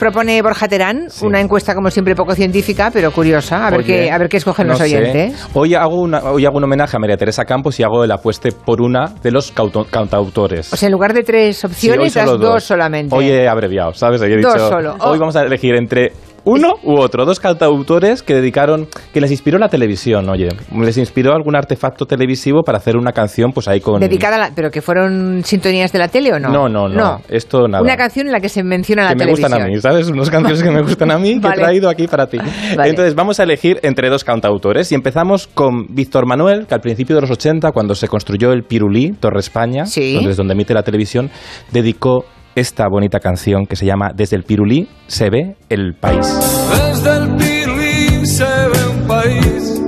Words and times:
propone 0.00 0.40
Borja 0.40 0.66
Terán 0.66 1.08
una 1.22 1.40
encuesta 1.40 1.74
como 1.74 1.90
siempre 1.90 2.14
poco 2.16 2.34
científica, 2.34 2.90
pero 2.92 3.12
curiosa. 3.12 3.66
A 3.66 3.70
ver 3.70 3.84
qué 3.84 4.10
a 4.10 4.18
ver 4.18 4.28
qué 4.28 4.38
escogen 4.38 4.66
los 4.66 4.80
oyentes. 4.80 5.46
Hoy 5.54 5.74
hago 5.74 6.00
una, 6.00 6.18
hoy 6.24 6.46
hago 6.46 6.56
un 6.56 6.64
homenaje 6.64 6.96
a 6.96 6.98
María 6.98 7.16
Teresa 7.16 7.44
Campos 7.44 7.78
y 7.78 7.82
hago 7.82 8.02
el 8.02 8.10
apueste 8.10 8.50
por 8.50 8.80
una 8.80 9.14
de 9.22 9.30
los 9.30 9.52
cantautores. 9.52 10.72
O 10.72 10.76
sea, 10.76 10.86
en 10.86 10.92
lugar 10.92 11.12
de 11.12 11.22
tres 11.22 11.64
opciones, 11.64 12.14
das 12.14 12.26
dos. 12.38 12.64
solamente. 12.64 13.14
Hoy 13.14 13.28
he 13.28 13.46
abreviado, 13.46 13.92
¿sabes? 13.92 14.20
Hoy 14.22 14.32
he 14.32 14.40
dos 14.40 14.54
solo. 14.54 14.96
Hoy 15.00 15.18
vamos 15.18 15.36
a 15.36 15.42
elegir 15.42 15.74
entre 15.74 16.12
uno 16.44 16.74
u 16.82 16.98
otro, 16.98 17.24
dos 17.24 17.40
cantautores 17.40 18.22
que 18.22 18.34
dedicaron, 18.34 18.88
que 19.12 19.20
les 19.20 19.30
inspiró 19.30 19.58
la 19.58 19.68
televisión, 19.68 20.28
oye, 20.28 20.48
les 20.74 20.96
inspiró 20.98 21.34
algún 21.34 21.56
artefacto 21.56 22.06
televisivo 22.06 22.62
para 22.62 22.78
hacer 22.78 22.96
una 22.96 23.12
canción, 23.12 23.52
pues 23.52 23.68
ahí 23.68 23.80
con... 23.80 24.00
Dedicada 24.00 24.36
a 24.36 24.38
la, 24.38 24.50
¿Pero 24.54 24.70
que 24.70 24.82
fueron 24.82 25.42
sintonías 25.44 25.92
de 25.92 25.98
la 25.98 26.08
tele 26.08 26.32
o 26.32 26.38
no? 26.38 26.50
No, 26.50 26.68
no, 26.68 26.88
no, 26.88 27.20
esto 27.28 27.68
nada. 27.68 27.82
Una 27.82 27.96
canción 27.96 28.26
en 28.26 28.32
la 28.32 28.40
que 28.40 28.48
se 28.48 28.62
menciona 28.62 29.04
la 29.04 29.14
televisión. 29.14 29.50
Que 29.50 29.58
me 29.58 29.62
gustan 29.62 29.62
a 29.62 29.66
mí, 29.66 29.80
¿sabes? 29.80 30.08
Unas 30.08 30.30
canciones 30.30 30.62
que 30.62 30.70
me 30.70 30.82
gustan 30.82 31.10
a 31.10 31.18
mí 31.18 31.40
que 31.40 31.48
he 31.48 31.52
traído 31.52 31.88
aquí 31.88 32.06
para 32.06 32.26
ti. 32.26 32.38
Entonces 32.84 33.14
vamos 33.14 33.40
a 33.40 33.44
elegir 33.44 33.78
entre 33.82 34.08
dos 34.08 34.24
cantautores 34.24 34.90
y 34.92 34.94
empezamos 34.94 35.46
con 35.46 35.86
Víctor 35.88 36.26
Manuel, 36.26 36.66
que 36.66 36.74
al 36.74 36.80
principio 36.80 37.16
de 37.16 37.22
los 37.22 37.30
80, 37.30 37.72
cuando 37.72 37.94
se 37.94 38.08
construyó 38.08 38.52
el 38.52 38.64
Pirulí, 38.64 39.12
Torre 39.12 39.40
España, 39.40 39.84
donde 39.84 40.30
es 40.30 40.36
donde 40.36 40.54
emite 40.54 40.74
la 40.74 40.82
televisión, 40.82 41.30
dedicó 41.72 42.24
esta 42.54 42.88
bonita 42.88 43.20
canción 43.20 43.66
que 43.66 43.76
se 43.76 43.86
llama 43.86 44.10
Desde 44.14 44.36
el 44.36 44.44
Pirulí 44.44 44.88
se 45.06 45.30
ve 45.30 45.56
el 45.68 45.94
país. 45.94 46.26
Desde 46.70 47.16
el 47.16 47.36
Pirulí 47.36 48.26
se 48.26 48.44
ve 48.44 48.88
un 48.90 49.06
país 49.06 49.82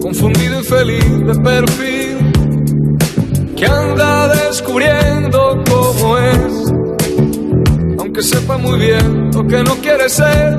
confundido 0.00 0.60
y 0.60 0.64
feliz 0.64 1.18
de 1.26 1.34
perfil 1.42 2.32
que 3.56 3.66
anda 3.66 4.28
descubriendo 4.28 5.62
cómo 5.70 6.18
es, 6.18 6.72
aunque 7.98 8.22
sepa 8.22 8.58
muy 8.58 8.78
bien 8.78 9.30
lo 9.34 9.44
que 9.46 9.62
no 9.62 9.74
quiere 9.76 10.08
ser. 10.08 10.58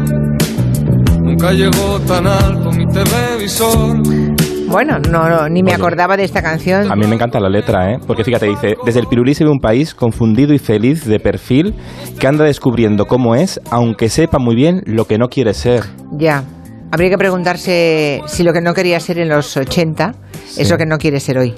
Nunca 1.21 1.51
llegó 1.51 1.99
tan 2.01 2.27
alto 2.27 2.71
mi 2.71 2.85
televisor 2.87 4.32
bueno, 4.73 4.97
no, 4.97 5.47
ni 5.49 5.61
me 5.61 5.71
acordaba 5.71 6.17
de 6.17 6.23
esta 6.23 6.41
canción. 6.41 6.91
A 6.91 6.95
mí 6.95 7.05
me 7.05 7.13
encanta 7.13 7.39
la 7.39 7.47
letra, 7.47 7.91
¿eh? 7.91 7.99
Porque 8.07 8.23
fíjate, 8.23 8.47
dice, 8.47 8.75
desde 8.83 8.99
el 8.99 9.05
pirulí 9.05 9.35
se 9.35 9.43
ve 9.43 9.51
un 9.51 9.59
país 9.59 9.93
confundido 9.93 10.51
y 10.51 10.57
feliz 10.57 11.05
de 11.05 11.19
perfil 11.19 11.75
que 12.19 12.27
anda 12.27 12.43
descubriendo 12.43 13.05
cómo 13.05 13.35
es, 13.35 13.61
aunque 13.69 14.09
sepa 14.09 14.39
muy 14.39 14.55
bien 14.55 14.81
lo 14.87 15.05
que 15.05 15.19
no 15.19 15.27
quiere 15.27 15.53
ser. 15.53 15.83
Ya. 16.17 16.43
Habría 16.91 17.11
que 17.11 17.17
preguntarse 17.19 18.21
si 18.25 18.41
lo 18.41 18.51
que 18.51 18.61
no 18.61 18.73
quería 18.73 18.99
ser 18.99 19.19
en 19.19 19.29
los 19.29 19.55
80 19.55 20.15
es 20.57 20.69
lo 20.71 20.77
que 20.77 20.87
no 20.87 20.97
quiere 20.97 21.19
ser 21.19 21.37
hoy. 21.37 21.53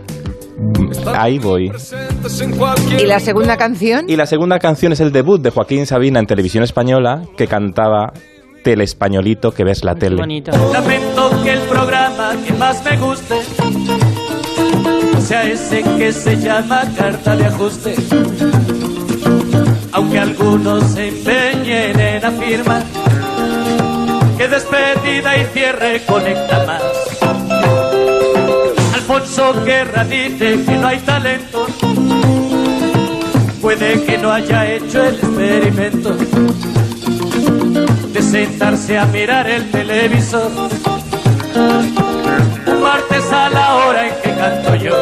Ahí 1.13 1.39
voy. 1.39 1.71
¿Y 2.99 3.05
la 3.05 3.19
segunda 3.21 3.55
canción? 3.55 4.09
Y 4.09 4.17
la 4.17 4.25
segunda 4.25 4.59
canción 4.59 4.91
es 4.91 4.99
el 4.99 5.13
debut 5.13 5.41
de 5.41 5.51
Joaquín 5.51 5.85
Sabina 5.85 6.19
en 6.19 6.25
televisión 6.25 6.63
española, 6.63 7.21
que 7.37 7.47
cantaba 7.47 8.11
el 8.73 8.81
españolito 8.81 9.51
que 9.51 9.63
ves 9.63 9.83
la 9.83 9.95
tele. 9.95 10.17
Lamento 10.71 11.43
que 11.43 11.53
el 11.53 11.61
programa 11.61 12.33
que 12.45 12.53
más 12.53 12.83
me 12.83 12.97
guste 12.97 13.41
sea 15.19 15.43
ese 15.43 15.83
que 15.97 16.13
se 16.13 16.37
llama 16.37 16.83
carta 16.97 17.35
de 17.35 17.45
ajuste. 17.45 17.95
Aunque 19.91 20.19
algunos 20.19 20.83
se 20.91 21.07
empeñen 21.07 21.99
en 21.99 22.25
afirmar 22.25 22.83
que 24.37 24.47
despedida 24.47 25.37
y 25.37 25.45
cierre 25.45 26.01
conecta 26.05 26.65
más. 26.65 26.81
Alfonso 28.93 29.53
Guerra 29.63 30.03
dice 30.03 30.63
que 30.65 30.77
no 30.77 30.87
hay 30.87 30.99
talento. 30.99 31.65
Puede 33.61 34.03
que 34.03 34.17
no 34.17 34.31
haya 34.31 34.73
hecho 34.73 35.03
el 35.03 35.15
experimento 35.15 36.74
de 38.15 38.21
sentarse 38.21 38.97
a 38.97 39.05
mirar 39.07 39.45
el 39.45 39.69
televisor. 39.71 40.49
Un 42.65 42.81
martes 42.81 43.29
a 43.29 43.49
la 43.49 43.75
hora 43.75 44.07
en 44.07 44.13
que 44.21 44.33
canto 44.39 44.75
yo, 44.75 44.95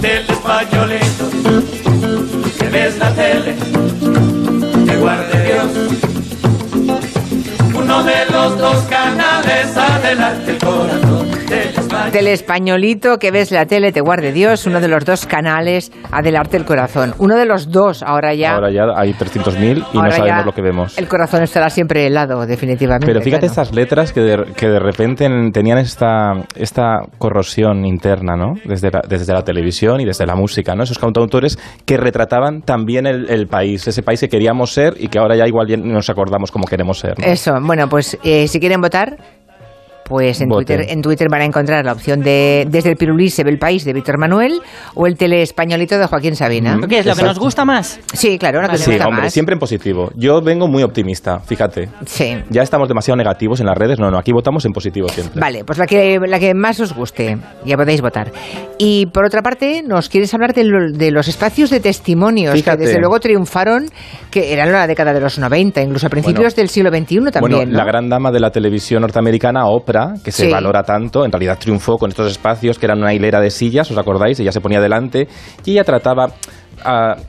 del 0.00 0.24
españolito, 0.30 1.24
que 2.58 2.68
ves 2.70 2.96
la 2.96 3.14
tele, 3.14 3.54
que 4.86 4.96
guarde 4.96 5.44
Dios. 5.44 5.70
Uno 7.74 8.02
de 8.04 8.24
los 8.30 8.56
dos 8.56 8.78
canales 8.84 9.76
adelante 9.76 10.50
el 10.52 10.58
corazón 10.58 11.21
del 12.10 12.26
españolito 12.26 13.18
que 13.18 13.30
ves 13.30 13.50
la 13.52 13.66
tele, 13.66 13.92
te 13.92 14.00
guarde 14.00 14.32
Dios, 14.32 14.66
uno 14.66 14.80
de 14.80 14.88
los 14.88 15.04
dos 15.04 15.26
canales, 15.26 15.92
adelante 16.10 16.56
el 16.56 16.64
corazón. 16.64 17.14
Uno 17.18 17.36
de 17.36 17.46
los 17.46 17.70
dos, 17.70 18.02
ahora 18.02 18.34
ya. 18.34 18.54
Ahora 18.54 18.70
ya 18.70 18.84
hay 18.96 19.12
300.000 19.12 19.86
y 19.92 19.98
no 19.98 20.10
sabemos 20.10 20.46
lo 20.46 20.52
que 20.52 20.62
vemos. 20.62 20.98
El 20.98 21.08
corazón 21.08 21.42
estará 21.42 21.70
siempre 21.70 22.06
helado, 22.06 22.44
definitivamente. 22.46 23.06
Pero 23.06 23.20
fíjate 23.20 23.46
estas 23.46 23.74
letras 23.74 24.12
que 24.12 24.20
de, 24.20 24.52
que 24.56 24.68
de 24.68 24.78
repente 24.78 25.28
tenían 25.52 25.78
esta, 25.78 26.32
esta 26.56 27.00
corrosión 27.18 27.84
interna, 27.84 28.36
¿no? 28.36 28.54
Desde 28.64 28.90
la, 28.90 29.02
desde 29.06 29.32
la 29.32 29.42
televisión 29.42 30.00
y 30.00 30.04
desde 30.04 30.26
la 30.26 30.34
música, 30.34 30.74
¿no? 30.74 30.82
Esos 30.82 30.98
cantautores 30.98 31.58
que 31.84 31.96
retrataban 31.96 32.62
también 32.62 33.06
el, 33.06 33.46
país, 33.46 33.86
ese 33.86 34.02
país 34.02 34.20
que 34.20 34.28
queríamos 34.28 34.72
ser 34.72 34.94
y 34.98 35.08
que 35.08 35.18
ahora 35.18 35.36
ya 35.36 35.46
igual 35.46 35.66
nos 35.84 36.08
acordamos 36.10 36.50
cómo 36.50 36.66
queremos 36.66 36.98
ser. 36.98 37.14
Eso, 37.22 37.52
bueno, 37.62 37.88
pues 37.88 38.18
eh, 38.24 38.48
si 38.48 38.60
quieren 38.60 38.80
votar, 38.80 39.16
pues 40.04 40.40
en 40.40 40.48
Twitter, 40.48 40.86
en 40.88 41.02
Twitter 41.02 41.28
van 41.30 41.42
a 41.42 41.44
encontrar 41.44 41.84
la 41.84 41.92
opción 41.92 42.20
de 42.20 42.66
Desde 42.68 42.90
el 42.90 42.96
Pirulí 42.96 43.30
se 43.30 43.44
ve 43.44 43.50
el 43.50 43.58
país 43.58 43.84
de 43.84 43.92
Víctor 43.92 44.18
Manuel 44.18 44.60
o 44.94 45.06
el 45.06 45.16
tele 45.16 45.42
españolito 45.42 45.98
de 45.98 46.06
Joaquín 46.06 46.36
Sabina. 46.36 46.78
¿Qué 46.88 46.98
es 46.98 47.06
lo 47.06 47.14
que 47.14 47.22
nos 47.22 47.38
gusta 47.38 47.64
más? 47.64 48.00
Sí, 48.12 48.38
claro, 48.38 48.62
lo 48.62 48.68
que 48.68 48.78
sí, 48.78 48.98
hombre, 49.04 49.30
siempre 49.30 49.54
en 49.54 49.58
positivo. 49.58 50.10
Yo 50.16 50.40
vengo 50.42 50.68
muy 50.68 50.82
optimista, 50.82 51.40
fíjate. 51.40 51.88
Sí. 52.06 52.36
Ya 52.50 52.62
estamos 52.62 52.88
demasiado 52.88 53.16
negativos 53.16 53.60
en 53.60 53.66
las 53.66 53.76
redes. 53.76 53.98
No, 53.98 54.10
no, 54.10 54.18
aquí 54.18 54.32
votamos 54.32 54.64
en 54.64 54.72
positivo 54.72 55.08
siempre. 55.08 55.40
Vale, 55.40 55.64
pues 55.64 55.78
la 55.78 55.86
que, 55.86 56.18
la 56.26 56.38
que 56.38 56.54
más 56.54 56.80
os 56.80 56.94
guste. 56.94 57.38
Ya 57.64 57.76
podéis 57.76 58.00
votar. 58.00 58.32
Y 58.78 59.06
por 59.06 59.24
otra 59.24 59.42
parte, 59.42 59.82
nos 59.86 60.08
quieres 60.08 60.32
hablar 60.34 60.54
de, 60.54 61.10
los 61.10 61.28
espacios 61.28 61.70
de 61.70 61.80
testimonios 61.80 62.60
que 62.62 62.76
desde 62.76 62.98
luego 62.98 63.20
triunfaron, 63.20 63.86
que 64.30 64.52
eran 64.52 64.72
la 64.72 64.86
década 64.86 65.12
de 65.12 65.20
los 65.20 65.38
90, 65.38 65.82
incluso 65.82 66.06
a 66.06 66.10
principios 66.10 66.56
del 66.56 66.68
siglo 66.68 66.90
XXI 66.90 67.30
también. 67.30 67.40
Bueno, 67.40 67.72
la 67.72 67.84
gran 67.84 68.08
dama 68.08 68.30
de 68.30 68.40
la 68.40 68.50
televisión 68.50 69.02
norteamericana, 69.02 69.66
Oprah, 69.66 69.91
que 70.24 70.32
se 70.32 70.48
valora 70.48 70.82
tanto, 70.82 71.24
en 71.24 71.32
realidad 71.32 71.58
triunfó 71.58 71.96
con 71.98 72.10
estos 72.10 72.30
espacios 72.30 72.78
que 72.78 72.86
eran 72.86 72.98
una 72.98 73.12
hilera 73.14 73.40
de 73.40 73.50
sillas, 73.50 73.90
¿os 73.90 73.98
acordáis? 73.98 74.38
Ella 74.40 74.52
se 74.52 74.60
ponía 74.60 74.80
delante 74.80 75.28
y 75.64 75.72
ella 75.72 75.84
trataba 75.84 76.32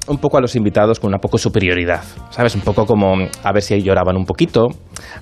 un 0.07 0.17
poco 0.17 0.37
a 0.37 0.41
los 0.41 0.55
invitados 0.55 0.99
con 0.99 1.09
una 1.09 1.19
poco 1.19 1.37
superioridad, 1.37 2.01
¿sabes? 2.31 2.55
Un 2.55 2.61
poco 2.61 2.85
como 2.85 3.13
a 3.43 3.51
ver 3.51 3.61
si 3.61 3.79
lloraban 3.81 4.17
un 4.17 4.25
poquito, 4.25 4.69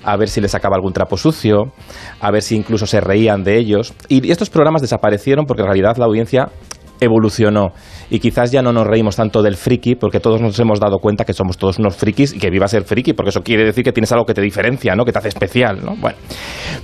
a 0.04 0.16
ver 0.16 0.28
si 0.28 0.40
les 0.40 0.50
sacaba 0.50 0.76
algún 0.76 0.92
trapo 0.92 1.16
sucio, 1.16 1.72
a 2.20 2.30
ver 2.30 2.40
si 2.40 2.56
incluso 2.56 2.86
se 2.86 3.00
reían 3.00 3.44
de 3.44 3.58
ellos. 3.58 3.92
Y 4.08 4.30
estos 4.30 4.48
programas 4.48 4.80
desaparecieron 4.80 5.44
porque 5.44 5.62
en 5.62 5.68
realidad 5.68 5.96
la 5.98 6.06
audiencia 6.06 6.48
evolucionó 7.02 7.72
y 8.10 8.18
quizás 8.18 8.50
ya 8.52 8.62
no 8.62 8.72
nos 8.72 8.86
reímos 8.86 9.16
tanto 9.16 9.42
del 9.42 9.56
friki 9.56 9.94
porque 9.94 10.20
todos 10.20 10.40
nos 10.40 10.58
hemos 10.58 10.80
dado 10.80 10.98
cuenta 10.98 11.24
que 11.24 11.32
somos 11.32 11.56
todos 11.56 11.78
unos 11.78 11.96
frikis 11.96 12.34
y 12.34 12.38
que 12.38 12.50
viva 12.50 12.68
ser 12.68 12.84
friki 12.84 13.12
porque 13.12 13.30
eso 13.30 13.42
quiere 13.42 13.64
decir 13.64 13.84
que 13.84 13.92
tienes 13.92 14.12
algo 14.12 14.24
que 14.24 14.34
te 14.34 14.42
diferencia, 14.42 14.94
¿no? 14.94 15.04
Que 15.04 15.12
te 15.12 15.18
hace 15.18 15.28
especial, 15.28 15.80
¿no? 15.84 15.96
Bueno, 15.96 16.18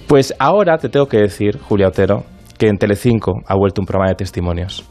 pues 0.06 0.34
ahora 0.38 0.78
te 0.78 0.88
tengo 0.88 1.06
que 1.06 1.18
decir, 1.18 1.58
Julia 1.58 1.88
Otero, 1.88 2.24
que 2.58 2.68
en 2.68 2.76
Telecinco 2.76 3.32
ha 3.46 3.54
vuelto 3.54 3.80
un 3.80 3.86
programa 3.86 4.10
de 4.10 4.16
testimonios. 4.16 4.84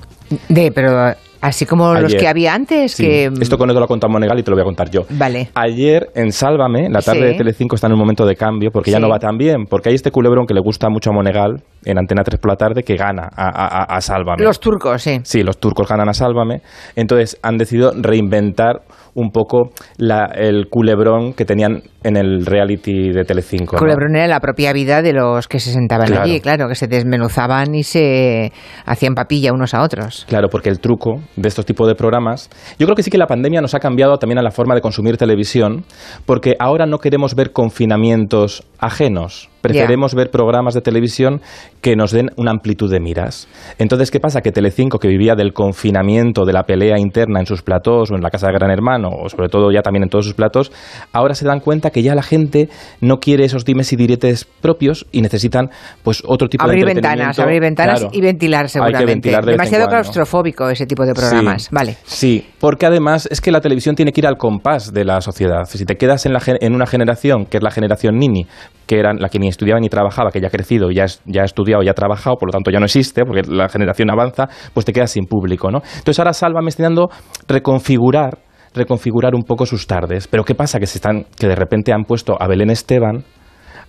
De, 0.49 0.71
pero 0.71 1.13
Así 1.41 1.65
como 1.65 1.93
los 1.93 2.13
que 2.15 2.27
había 2.27 2.53
antes. 2.53 2.95
Que... 2.95 3.25
Esto 3.25 3.57
con 3.57 3.69
esto 3.69 3.79
lo 3.79 3.85
ha 3.85 3.87
contado 3.87 4.11
Monegal 4.11 4.39
y 4.39 4.43
te 4.43 4.51
lo 4.51 4.55
voy 4.55 4.61
a 4.61 4.65
contar 4.65 4.89
yo. 4.89 5.01
Vale. 5.11 5.49
Ayer 5.53 6.09
en 6.15 6.31
Sálvame, 6.31 6.89
la 6.89 7.01
tarde 7.01 7.25
de 7.25 7.33
Telecinco 7.35 7.75
está 7.75 7.87
en 7.87 7.93
un 7.93 7.99
momento 7.99 8.25
de 8.25 8.35
cambio 8.35 8.71
porque 8.71 8.91
ya 8.91 8.99
no 8.99 9.09
va 9.09 9.19
tan 9.19 9.37
bien. 9.37 9.65
Porque 9.69 9.89
hay 9.89 9.95
este 9.95 10.11
culebrón 10.11 10.45
que 10.45 10.53
le 10.53 10.61
gusta 10.61 10.89
mucho 10.89 11.11
a 11.11 11.13
Monegal 11.13 11.61
en 11.85 11.97
Antena 11.97 12.23
3 12.23 12.39
por 12.39 12.51
la 12.51 12.55
tarde 12.57 12.83
que 12.83 12.95
gana 12.95 13.29
a, 13.35 13.95
a 13.95 14.01
Sálvame. 14.01 14.43
Los 14.43 14.59
turcos, 14.59 15.01
sí. 15.01 15.19
Sí, 15.23 15.43
los 15.43 15.57
turcos 15.57 15.87
ganan 15.87 16.09
a 16.09 16.13
Sálvame. 16.13 16.61
Entonces 16.95 17.37
han 17.41 17.57
decidido 17.57 17.91
reinventar 17.95 18.81
un 19.17 19.31
poco 19.31 19.71
el 19.97 20.67
culebrón 20.69 21.33
que 21.33 21.43
tenían 21.43 21.81
en 22.03 22.17
el 22.17 22.45
reality 22.45 23.11
de 23.11 23.23
Telecinco. 23.23 23.75
El 23.75 23.79
culebrón 23.79 24.15
era 24.15 24.27
la 24.27 24.39
propia 24.39 24.71
vida 24.73 25.01
de 25.01 25.11
los 25.11 25.47
que 25.47 25.59
se 25.59 25.71
sentaban 25.71 26.13
allí, 26.13 26.39
claro, 26.39 26.67
que 26.67 26.75
se 26.75 26.87
desmenuzaban 26.87 27.73
y 27.73 27.81
se 27.81 28.51
hacían 28.85 29.15
papilla 29.15 29.53
unos 29.53 29.73
a 29.73 29.81
otros. 29.81 30.25
Claro, 30.29 30.49
porque 30.49 30.69
el 30.69 30.79
truco 30.79 31.19
de 31.35 31.47
estos 31.47 31.65
tipos 31.65 31.87
de 31.87 31.95
programas, 31.95 32.51
yo 32.77 32.85
creo 32.85 32.95
que 32.95 33.01
sí 33.01 33.09
que 33.09 33.17
la 33.17 33.25
pandemia 33.25 33.59
nos 33.59 33.73
ha 33.73 33.79
cambiado 33.79 34.17
también 34.17 34.37
a 34.37 34.43
la 34.43 34.51
forma 34.51 34.75
de 34.75 34.81
consumir 34.81 35.17
televisión, 35.17 35.83
porque 36.27 36.55
ahora 36.59 36.85
no 36.85 36.99
queremos 36.99 37.33
ver 37.33 37.51
confinamientos 37.51 38.67
ajenos 38.77 39.49
Preferimos 39.61 40.13
ver 40.13 40.29
programas 40.29 40.73
de 40.73 40.81
televisión 40.81 41.41
que 41.87 41.95
nos 41.95 42.11
den 42.11 42.31
una 42.35 42.51
amplitud 42.51 42.91
de 42.91 42.99
miras. 42.99 43.47
Entonces, 43.77 44.11
¿qué 44.11 44.19
pasa? 44.19 44.41
Que 44.41 44.51
Telecinco, 44.51 44.99
que 44.99 45.07
vivía 45.07 45.35
del 45.35 45.53
confinamiento, 45.53 46.43
de 46.43 46.51
la 46.51 46.63
pelea 46.63 46.99
interna 46.99 47.39
en 47.39 47.45
sus 47.45 47.61
platós 47.61 48.11
o 48.11 48.15
en 48.15 48.21
la 48.21 48.29
casa 48.29 48.47
de 48.47 48.53
Gran 48.55 48.71
Hermano, 48.71 49.07
o 49.07 49.29
sobre 49.29 49.47
todo 49.47 49.71
ya 49.71 49.81
también 49.81 50.03
en 50.03 50.09
todos 50.09 50.25
sus 50.25 50.33
platós, 50.33 50.69
ahora 51.13 51.33
se 51.33 51.45
dan 51.45 51.61
cuenta 51.61 51.89
que 51.91 52.03
ya 52.03 52.13
la 52.13 52.23
gente 52.23 52.67
no 52.99 53.19
quiere 53.21 53.45
esos 53.45 53.63
dimes 53.63 53.93
y 53.93 53.95
diretes 53.95 54.43
propios 54.43 55.05
y 55.13 55.21
necesitan 55.21 55.69
pues 56.03 56.21
otro 56.25 56.49
tipo 56.49 56.65
abrir 56.65 56.85
de 56.85 56.93
ventanas, 56.95 57.39
abrir 57.39 57.61
ventanas 57.61 58.05
y 58.11 58.19
ventilar 58.19 58.67
seguramente. 58.67 58.97
Hay 58.97 59.05
que 59.05 59.13
ventilar 59.13 59.45
de 59.45 59.51
Demasiado 59.53 59.87
claustrofóbico 59.87 60.69
ese 60.69 60.87
tipo 60.87 61.05
de 61.05 61.13
programas. 61.13 61.69
vale. 61.71 61.95
Sí, 62.03 62.45
porque 62.59 62.85
además 62.85 63.29
es 63.31 63.39
que 63.39 63.49
la 63.49 63.61
televisión 63.61 63.95
tiene 63.95 64.11
que 64.11 64.19
ir 64.19 64.27
al 64.27 64.35
compás 64.35 64.91
de 64.91 65.05
la 65.05 65.21
sociedad. 65.21 65.63
Si 65.63 65.85
te 65.85 65.95
quedas 65.95 66.25
en, 66.25 66.33
la, 66.33 66.41
en 66.45 66.75
una 66.75 66.85
generación 66.85 67.45
que 67.45 67.55
es 67.55 67.63
la 67.63 67.71
generación 67.71 68.17
Nini, 68.17 68.45
que 68.87 68.99
era 68.99 69.13
la 69.13 69.29
que 69.29 69.39
ni 69.39 69.47
estudiaba 69.47 69.79
ni 69.79 69.87
trabajaba, 69.87 70.31
que 70.31 70.41
ya 70.41 70.47
ha 70.47 70.51
crecido, 70.51 70.91
ya, 70.91 71.05
ya 71.25 71.41
ha 71.41 71.45
estudiado, 71.77 71.83
ya 71.83 71.91
ha 71.91 71.93
trabajado, 71.93 72.35
por 72.37 72.49
lo 72.49 72.51
tanto 72.51 72.71
ya 72.71 72.79
no 72.79 72.85
existe, 72.85 73.23
porque 73.25 73.41
la 73.47 73.69
generación 73.69 74.09
avanza, 74.09 74.47
pues 74.73 74.85
te 74.85 74.93
quedas 74.93 75.11
sin 75.11 75.25
público, 75.25 75.71
¿no? 75.71 75.79
Entonces 75.83 76.19
ahora 76.19 76.33
Salva 76.33 76.61
me 76.61 76.69
está 76.69 76.83
dando 76.83 77.09
reconfigurar 77.47 78.39
reconfigurar 78.73 79.33
un 79.33 79.41
poco 79.41 79.65
sus 79.65 79.87
tardes. 79.87 80.27
Pero 80.27 80.43
¿qué 80.43 80.53
pasa? 80.53 80.79
Que, 80.79 80.85
se 80.85 80.99
están, 80.99 81.25
que 81.39 81.47
de 81.47 81.55
repente 81.55 81.91
han 81.93 82.03
puesto 82.03 82.35
a 82.39 82.47
Belén 82.47 82.69
Esteban 82.69 83.23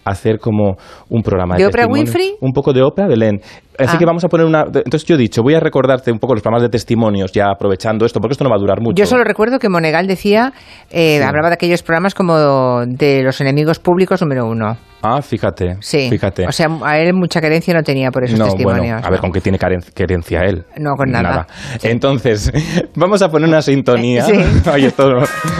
a 0.04 0.10
hacer 0.10 0.38
como 0.38 0.76
un 1.10 1.22
programa 1.22 1.56
de, 1.56 1.62
¿De 1.62 1.68
Oprah 1.68 1.86
Winfrey? 1.86 2.36
Un 2.40 2.52
poco 2.52 2.72
de 2.72 2.82
Oprah, 2.82 3.06
Belén. 3.06 3.40
Así 3.78 3.96
que 3.96 4.04
ah. 4.04 4.06
vamos 4.06 4.24
a 4.24 4.28
poner 4.28 4.46
una. 4.46 4.62
Entonces 4.62 5.04
yo 5.04 5.14
he 5.14 5.18
dicho, 5.18 5.42
voy 5.42 5.54
a 5.54 5.60
recordarte 5.60 6.10
un 6.10 6.18
poco 6.18 6.34
los 6.34 6.42
programas 6.42 6.62
de 6.62 6.68
testimonios, 6.68 7.32
ya 7.32 7.50
aprovechando 7.50 8.04
esto, 8.04 8.20
porque 8.20 8.32
esto 8.32 8.44
no 8.44 8.50
va 8.50 8.56
a 8.56 8.60
durar 8.60 8.80
mucho. 8.80 8.96
Yo 8.96 9.06
solo 9.06 9.24
recuerdo 9.24 9.58
que 9.58 9.68
Monegal 9.68 10.06
decía, 10.06 10.52
eh, 10.90 11.22
hablaba 11.22 11.48
de 11.48 11.54
aquellos 11.54 11.82
programas 11.82 12.14
como 12.14 12.84
de 12.86 13.22
los 13.22 13.40
enemigos 13.40 13.78
públicos 13.78 14.20
número 14.20 14.46
uno. 14.46 14.76
Ah, 15.00 15.22
fíjate. 15.22 15.76
Sí. 15.80 16.08
Fíjate. 16.10 16.46
O 16.46 16.52
sea, 16.52 16.66
a 16.82 16.98
él 16.98 17.14
mucha 17.14 17.40
carencia 17.40 17.72
no 17.72 17.82
tenía 17.82 18.10
por 18.10 18.24
esos 18.24 18.38
testimonios. 18.38 19.02
a 19.02 19.10
ver, 19.10 19.20
¿con 19.20 19.30
qué 19.30 19.40
tiene 19.40 19.58
querencia 19.58 20.40
él? 20.40 20.64
No, 20.76 20.96
con 20.96 21.10
nada. 21.10 21.46
Entonces, 21.82 22.50
vamos 22.96 23.22
a 23.22 23.28
poner 23.28 23.48
una 23.48 23.62
sintonía. 23.62 24.24
Sí. 24.24 24.32
Oye, 24.72 24.88
esto 24.88 25.08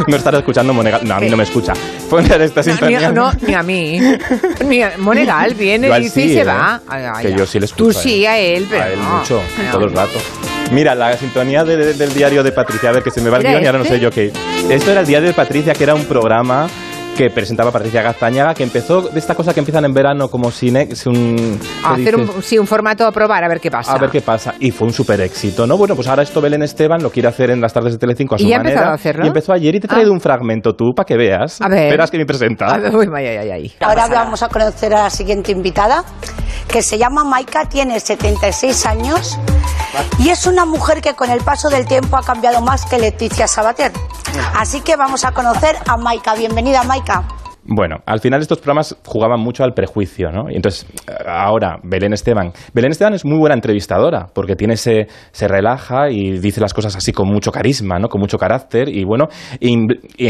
no, 0.09 0.17
estará 0.17 0.39
escuchando 0.39 0.75
Monegal. 0.75 1.03
No, 1.07 1.15
a 1.15 1.21
mí 1.21 1.31
no 1.31 1.37
me 1.37 1.45
escucha. 1.45 1.73
Poner 2.11 2.41
esta 2.43 2.63
sintonía. 2.63 3.13
No, 3.13 3.31
ni 3.47 3.55
a 3.55 3.63
mí. 3.63 4.01
Monegal 4.99 5.55
viene 5.55 5.89
y 5.89 6.03
dice 6.03 6.23
y 6.23 6.29
se 6.31 6.41
¿eh? 6.41 6.45
va. 6.45 6.81
que 7.23 7.33
yo 7.33 7.47
sí 7.47 7.61
le 7.61 7.67
escucho. 7.67 7.85
Tú 7.85 7.93
sí, 8.09 8.27
a 8.27 8.39
él, 8.39 8.67
pero. 8.69 8.83
A 8.83 8.89
él 8.91 8.99
mucho, 8.99 9.43
todo 9.73 9.85
el 9.85 9.93
rato. 9.93 10.19
Mira, 10.71 10.95
la 10.95 11.17
sintonía 11.17 11.65
del 11.65 12.15
diario 12.15 12.43
de 12.43 12.53
Patricia, 12.53 12.91
a 12.91 12.93
ver 12.93 13.03
que 13.03 13.11
se 13.11 13.21
me 13.21 13.31
va 13.31 13.39
el 13.39 13.43
guion 13.45 13.63
y 13.63 13.67
ahora 13.67 13.79
no 13.79 13.85
sé 13.85 13.99
yo 14.01 14.11
qué. 14.11 14.33
Esto 14.69 14.91
era 14.91 15.01
el 15.01 15.07
diario 15.07 15.29
de 15.29 15.35
Patricia, 15.35 15.73
que 15.73 15.85
era 15.85 15.95
un 15.95 16.05
programa 16.05 16.69
que 17.19 17.31
presentaba 17.31 17.73
Patricia 17.73 18.01
Gaztañaga, 18.01 18.55
que 18.55 18.63
empezó 18.63 19.03
de 19.03 19.19
esta 19.19 19.35
cosa 19.35 19.53
que 19.53 19.59
empiezan 19.59 19.85
en 19.85 19.93
verano 19.93 20.29
como 20.29 20.53
cine, 20.53 20.89
un, 21.07 21.59
hacer 21.85 22.15
un, 22.15 22.41
sí, 22.45 22.57
un 22.61 22.67
formato 22.69 23.05
a 23.05 23.11
probar, 23.11 23.43
a 23.43 23.49
ver 23.49 23.59
qué 23.59 23.73
pasa. 23.73 23.93
A 23.93 23.99
ver 23.99 24.09
qué 24.09 24.21
pasa. 24.21 24.55
Y 24.61 24.71
fue 24.71 24.87
un 24.87 24.95
súper 24.95 25.21
éxito, 25.23 25.67
¿no? 25.67 25.77
Bueno, 25.77 25.97
pues 25.97 26.07
ahora 26.07 26.23
esto 26.23 26.41
Belén 26.41 26.63
Esteban 26.63 27.03
lo 27.03 27.11
quiere 27.11 27.29
hacer 27.29 27.51
en 27.51 27.61
las 27.61 27.73
tardes 27.73 27.95
de 27.95 27.99
Telecinco 27.99 28.37
a 28.37 28.39
su 28.39 28.45
¿Y 28.45 28.51
ya 28.51 28.59
manera. 28.59 28.91
a 28.91 28.95
hacerlo? 28.95 29.25
Y 29.25 29.29
empezó 29.29 29.53
ayer 29.53 29.75
y 29.75 29.81
te 29.81 29.87
he 29.87 29.89
traído 29.89 30.13
ah. 30.13 30.15
un 30.15 30.21
fragmento 30.21 30.77
tú 30.77 30.93
para 30.95 31.07
que 31.07 31.17
veas. 31.17 31.61
A 31.61 31.69
ver. 31.69 31.91
Verás 31.91 32.09
que 32.09 32.19
me 32.19 32.25
presenta. 32.25 32.67
A 32.67 32.79
ver, 32.79 32.95
uy, 32.95 33.09
ay, 33.13 33.27
ay, 33.27 33.51
ay. 33.51 33.73
Ahora 33.81 34.07
vamos 34.07 34.41
a 34.45 34.49
conocer 34.49 34.95
a 34.95 35.03
la 35.03 35.11
siguiente 35.11 35.51
invitada, 35.51 36.05
que 36.69 36.83
se 36.83 36.99
llama 36.99 37.25
Maika, 37.25 37.65
tiene 37.65 37.99
76 37.99 38.87
años 38.87 39.37
y 40.19 40.31
es 40.31 40.47
una 40.47 40.65
mujer 40.65 41.01
que 41.01 41.15
con 41.15 41.31
el 41.31 41.41
paso 41.41 41.69
del 41.69 41.87
tiempo 41.87 42.17
ha 42.17 42.23
cambiado 42.23 42.61
más 42.61 42.85
que 42.87 42.99
Leticia 42.99 43.47
Sabater. 43.49 43.93
Así 44.55 44.81
que 44.81 44.97
vamos 44.97 45.25
a 45.25 45.33
conocer 45.33 45.77
a 45.87 45.97
Maika. 45.97 46.35
Bienvenida, 46.35 46.83
Maika. 46.85 47.25
Bueno, 47.71 47.97
al 48.07 48.21
final 48.21 48.41
estos 48.41 48.61
programas 48.61 48.97
jugaban 49.05 49.41
mucho 49.41 49.63
al 49.63 49.75
prejuicio, 49.75 50.31
¿no? 50.31 50.51
Y 50.51 50.57
entonces, 50.57 50.87
ahora, 51.27 51.77
Belén 51.83 52.15
Esteban. 52.15 52.51
Belén 52.73 52.93
Esteban 52.93 53.13
es 53.13 53.27
muy 53.27 53.37
buena 53.37 53.55
entrevistadora, 53.55 54.29
porque 54.33 54.57
tiene 54.57 54.73
ese, 54.73 55.07
se 55.33 55.49
relaja 55.49 56.09
y 56.11 56.39
dice 56.39 56.63
las 56.63 56.73
cosas 56.73 56.97
así 56.97 57.13
con 57.13 57.29
mucho 57.29 57.53
carisma, 57.53 57.99
¿no? 57.99 58.09
Con 58.09 58.23
mucho 58.23 58.39
carácter 58.39 58.89
y, 58.89 59.05
bueno, 59.05 59.27
e, 59.61 59.69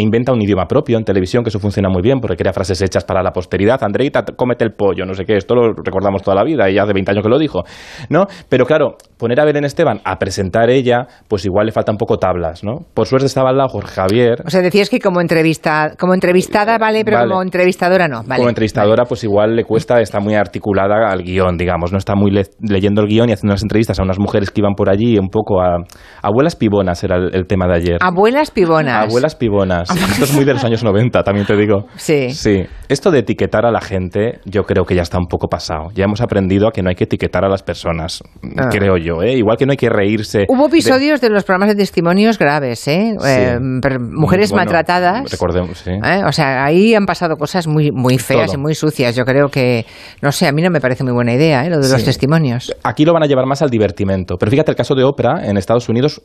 inventa 0.00 0.32
un 0.32 0.42
idioma 0.42 0.66
propio 0.66 0.98
en 0.98 1.04
televisión, 1.04 1.44
que 1.44 1.50
eso 1.50 1.60
funciona 1.60 1.88
muy 1.88 2.02
bien, 2.02 2.18
porque 2.18 2.34
crea 2.34 2.52
frases 2.52 2.82
hechas 2.82 3.04
para 3.04 3.22
la 3.22 3.30
posteridad. 3.30 3.80
Andreita, 3.84 4.24
cómete 4.36 4.64
el 4.64 4.72
pollo, 4.72 5.06
no 5.06 5.14
sé 5.14 5.24
qué, 5.24 5.36
esto 5.36 5.54
lo 5.54 5.74
recordamos 5.74 6.22
toda 6.22 6.34
la 6.34 6.42
vida, 6.42 6.68
ella 6.68 6.82
hace 6.82 6.92
20 6.92 7.12
años 7.12 7.22
que 7.22 7.30
lo 7.30 7.38
dijo, 7.38 7.62
¿no? 8.10 8.26
Pero 8.48 8.66
claro, 8.66 8.96
poner 9.16 9.38
a 9.38 9.44
Belén 9.44 9.64
Esteban 9.64 10.00
a 10.04 10.16
presentar 10.16 10.70
ella, 10.70 11.06
pues 11.28 11.46
igual 11.46 11.66
le 11.66 11.72
falta 11.72 11.92
un 11.92 11.98
poco 11.98 12.18
tablas, 12.18 12.64
¿no? 12.64 12.80
Por 12.94 13.06
suerte 13.06 13.26
estaba 13.26 13.50
al 13.50 13.58
lado 13.58 13.68
Jorge 13.68 13.94
Javier. 13.94 14.42
O 14.44 14.50
sea, 14.50 14.60
decías 14.60 14.90
que 14.90 14.98
como, 14.98 15.20
entrevista, 15.20 15.92
como 15.96 16.14
entrevistada, 16.14 16.78
vale, 16.78 17.04
pero 17.04 17.27
como 17.28 17.42
entrevistadora 17.42 18.08
no. 18.08 18.22
Como 18.24 18.48
entrevistadora, 18.48 19.04
pues 19.04 19.24
igual 19.24 19.56
le 19.56 19.64
cuesta, 19.64 20.00
está 20.00 20.20
muy 20.20 20.34
articulada 20.34 21.08
al 21.10 21.22
guion, 21.22 21.56
digamos, 21.56 21.92
no 21.92 21.98
está 21.98 22.14
muy 22.14 22.30
leyendo 22.60 23.02
el 23.02 23.08
guion 23.08 23.28
y 23.28 23.32
haciendo 23.32 23.52
unas 23.52 23.62
entrevistas 23.62 23.98
a 24.00 24.02
unas 24.02 24.18
mujeres 24.18 24.50
que 24.50 24.60
iban 24.60 24.74
por 24.74 24.90
allí, 24.90 25.18
un 25.18 25.28
poco 25.28 25.60
a. 25.60 25.78
Abuelas 26.22 26.56
pibonas 26.56 27.02
era 27.04 27.16
el, 27.16 27.46
tema 27.46 27.66
de 27.66 27.74
ayer. 27.74 27.96
Abuelas 28.00 28.50
pibonas. 28.50 29.08
Abuelas 29.08 29.34
pibonas. 29.34 29.90
Esto 29.90 30.24
es 30.24 30.34
muy 30.34 30.44
de 30.44 30.54
los 30.54 30.64
años 30.64 30.82
90, 30.82 31.22
también 31.22 31.46
te 31.46 31.56
digo. 31.56 31.86
Sí. 31.96 32.30
Sí. 32.30 32.64
Esto 32.88 33.10
de 33.10 33.20
etiquetar 33.20 33.66
a 33.66 33.70
la 33.70 33.80
gente, 33.80 34.40
yo 34.44 34.64
creo 34.64 34.84
que 34.84 34.94
ya 34.94 35.02
está 35.02 35.18
un 35.18 35.26
poco 35.26 35.48
pasado. 35.48 35.88
Ya 35.94 36.04
hemos 36.04 36.20
aprendido 36.20 36.68
a 36.68 36.72
que 36.72 36.82
no 36.82 36.88
hay 36.88 36.94
que 36.94 37.04
etiquetar 37.04 37.44
a 37.44 37.48
las 37.48 37.62
personas, 37.62 38.22
ah. 38.56 38.68
creo 38.70 38.96
yo, 38.96 39.22
¿eh? 39.22 39.34
Igual 39.34 39.56
que 39.56 39.66
no 39.66 39.72
hay 39.72 39.76
que 39.76 39.90
reírse. 39.90 40.46
Hubo 40.48 40.66
episodios 40.66 41.20
de, 41.20 41.30
los 41.30 41.44
programas 41.44 41.68
de 41.68 41.76
testimonios 41.76 42.38
graves, 42.38 42.86
¿eh? 42.88 43.16
eh 43.26 43.58
mujeres 44.00 44.52
maltratadas. 44.52 45.30
Recordemos, 45.30 45.78
sí. 45.78 45.90
¿eh? 45.90 46.22
O 46.26 46.32
sea, 46.32 46.64
ahí 46.64 46.94
han 46.94 47.06
pasado 47.06 47.17
cosas 47.36 47.66
muy, 47.66 47.90
muy 47.90 48.18
feas 48.18 48.54
y 48.54 48.56
muy 48.56 48.74
sucias. 48.74 49.14
Yo 49.16 49.24
creo 49.24 49.48
que, 49.48 49.84
no 50.22 50.32
sé, 50.32 50.46
a 50.46 50.52
mí 50.52 50.62
no 50.62 50.70
me 50.70 50.80
parece 50.80 51.04
muy 51.04 51.12
buena 51.12 51.34
idea 51.34 51.64
¿eh? 51.64 51.70
lo 51.70 51.78
de 51.78 51.88
los 51.88 52.04
testimonios. 52.04 52.74
Aquí 52.82 53.04
lo 53.04 53.12
van 53.12 53.22
a 53.22 53.26
llevar 53.26 53.46
más 53.46 53.62
al 53.62 53.70
divertimento. 53.70 54.36
Pero 54.38 54.50
fíjate 54.50 54.70
el 54.70 54.76
caso 54.76 54.94
de 54.94 55.04
Oprah 55.04 55.46
en 55.46 55.56
Estados 55.56 55.88
Unidos. 55.88 56.20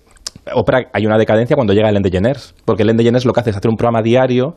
Oprah 0.54 0.90
hay 0.94 1.06
una 1.06 1.18
decadencia 1.18 1.56
cuando 1.56 1.74
llega 1.74 1.90
Ellen 1.90 2.04
DeGeneres, 2.04 2.54
porque 2.66 2.84
Ellen 2.84 2.98
DeGeneres 2.98 3.25
lo 3.25 3.34
que 3.34 3.40
hace 3.40 3.50
es 3.51 3.57
hacer 3.57 3.69
un 3.69 3.78
programa 3.78 4.01
diario 4.01 4.56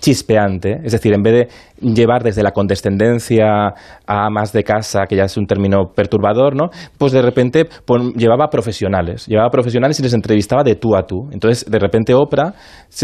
chispeante, 0.00 0.80
es 0.84 0.92
decir, 0.92 1.12
en 1.14 1.22
vez 1.22 1.32
de 1.34 1.48
llevar 1.94 2.22
desde 2.22 2.42
la 2.42 2.52
condescendencia 2.52 3.74
a 4.06 4.30
más 4.30 4.52
de 4.52 4.62
casa, 4.62 5.06
que 5.08 5.16
ya 5.16 5.24
es 5.24 5.36
un 5.36 5.46
término 5.46 5.92
perturbador, 5.94 6.54
¿no? 6.54 6.70
Pues 6.96 7.12
de 7.12 7.22
repente 7.22 7.66
llevaba 8.16 8.48
profesionales, 8.48 9.26
llevaba 9.26 9.50
profesionales 9.50 9.98
y 10.00 10.02
les 10.02 10.14
entrevistaba 10.14 10.62
de 10.62 10.76
tú 10.76 10.96
a 10.96 11.02
tú. 11.02 11.28
Entonces, 11.32 11.70
de 11.70 11.78
repente 11.78 12.14
Oprah 12.14 12.54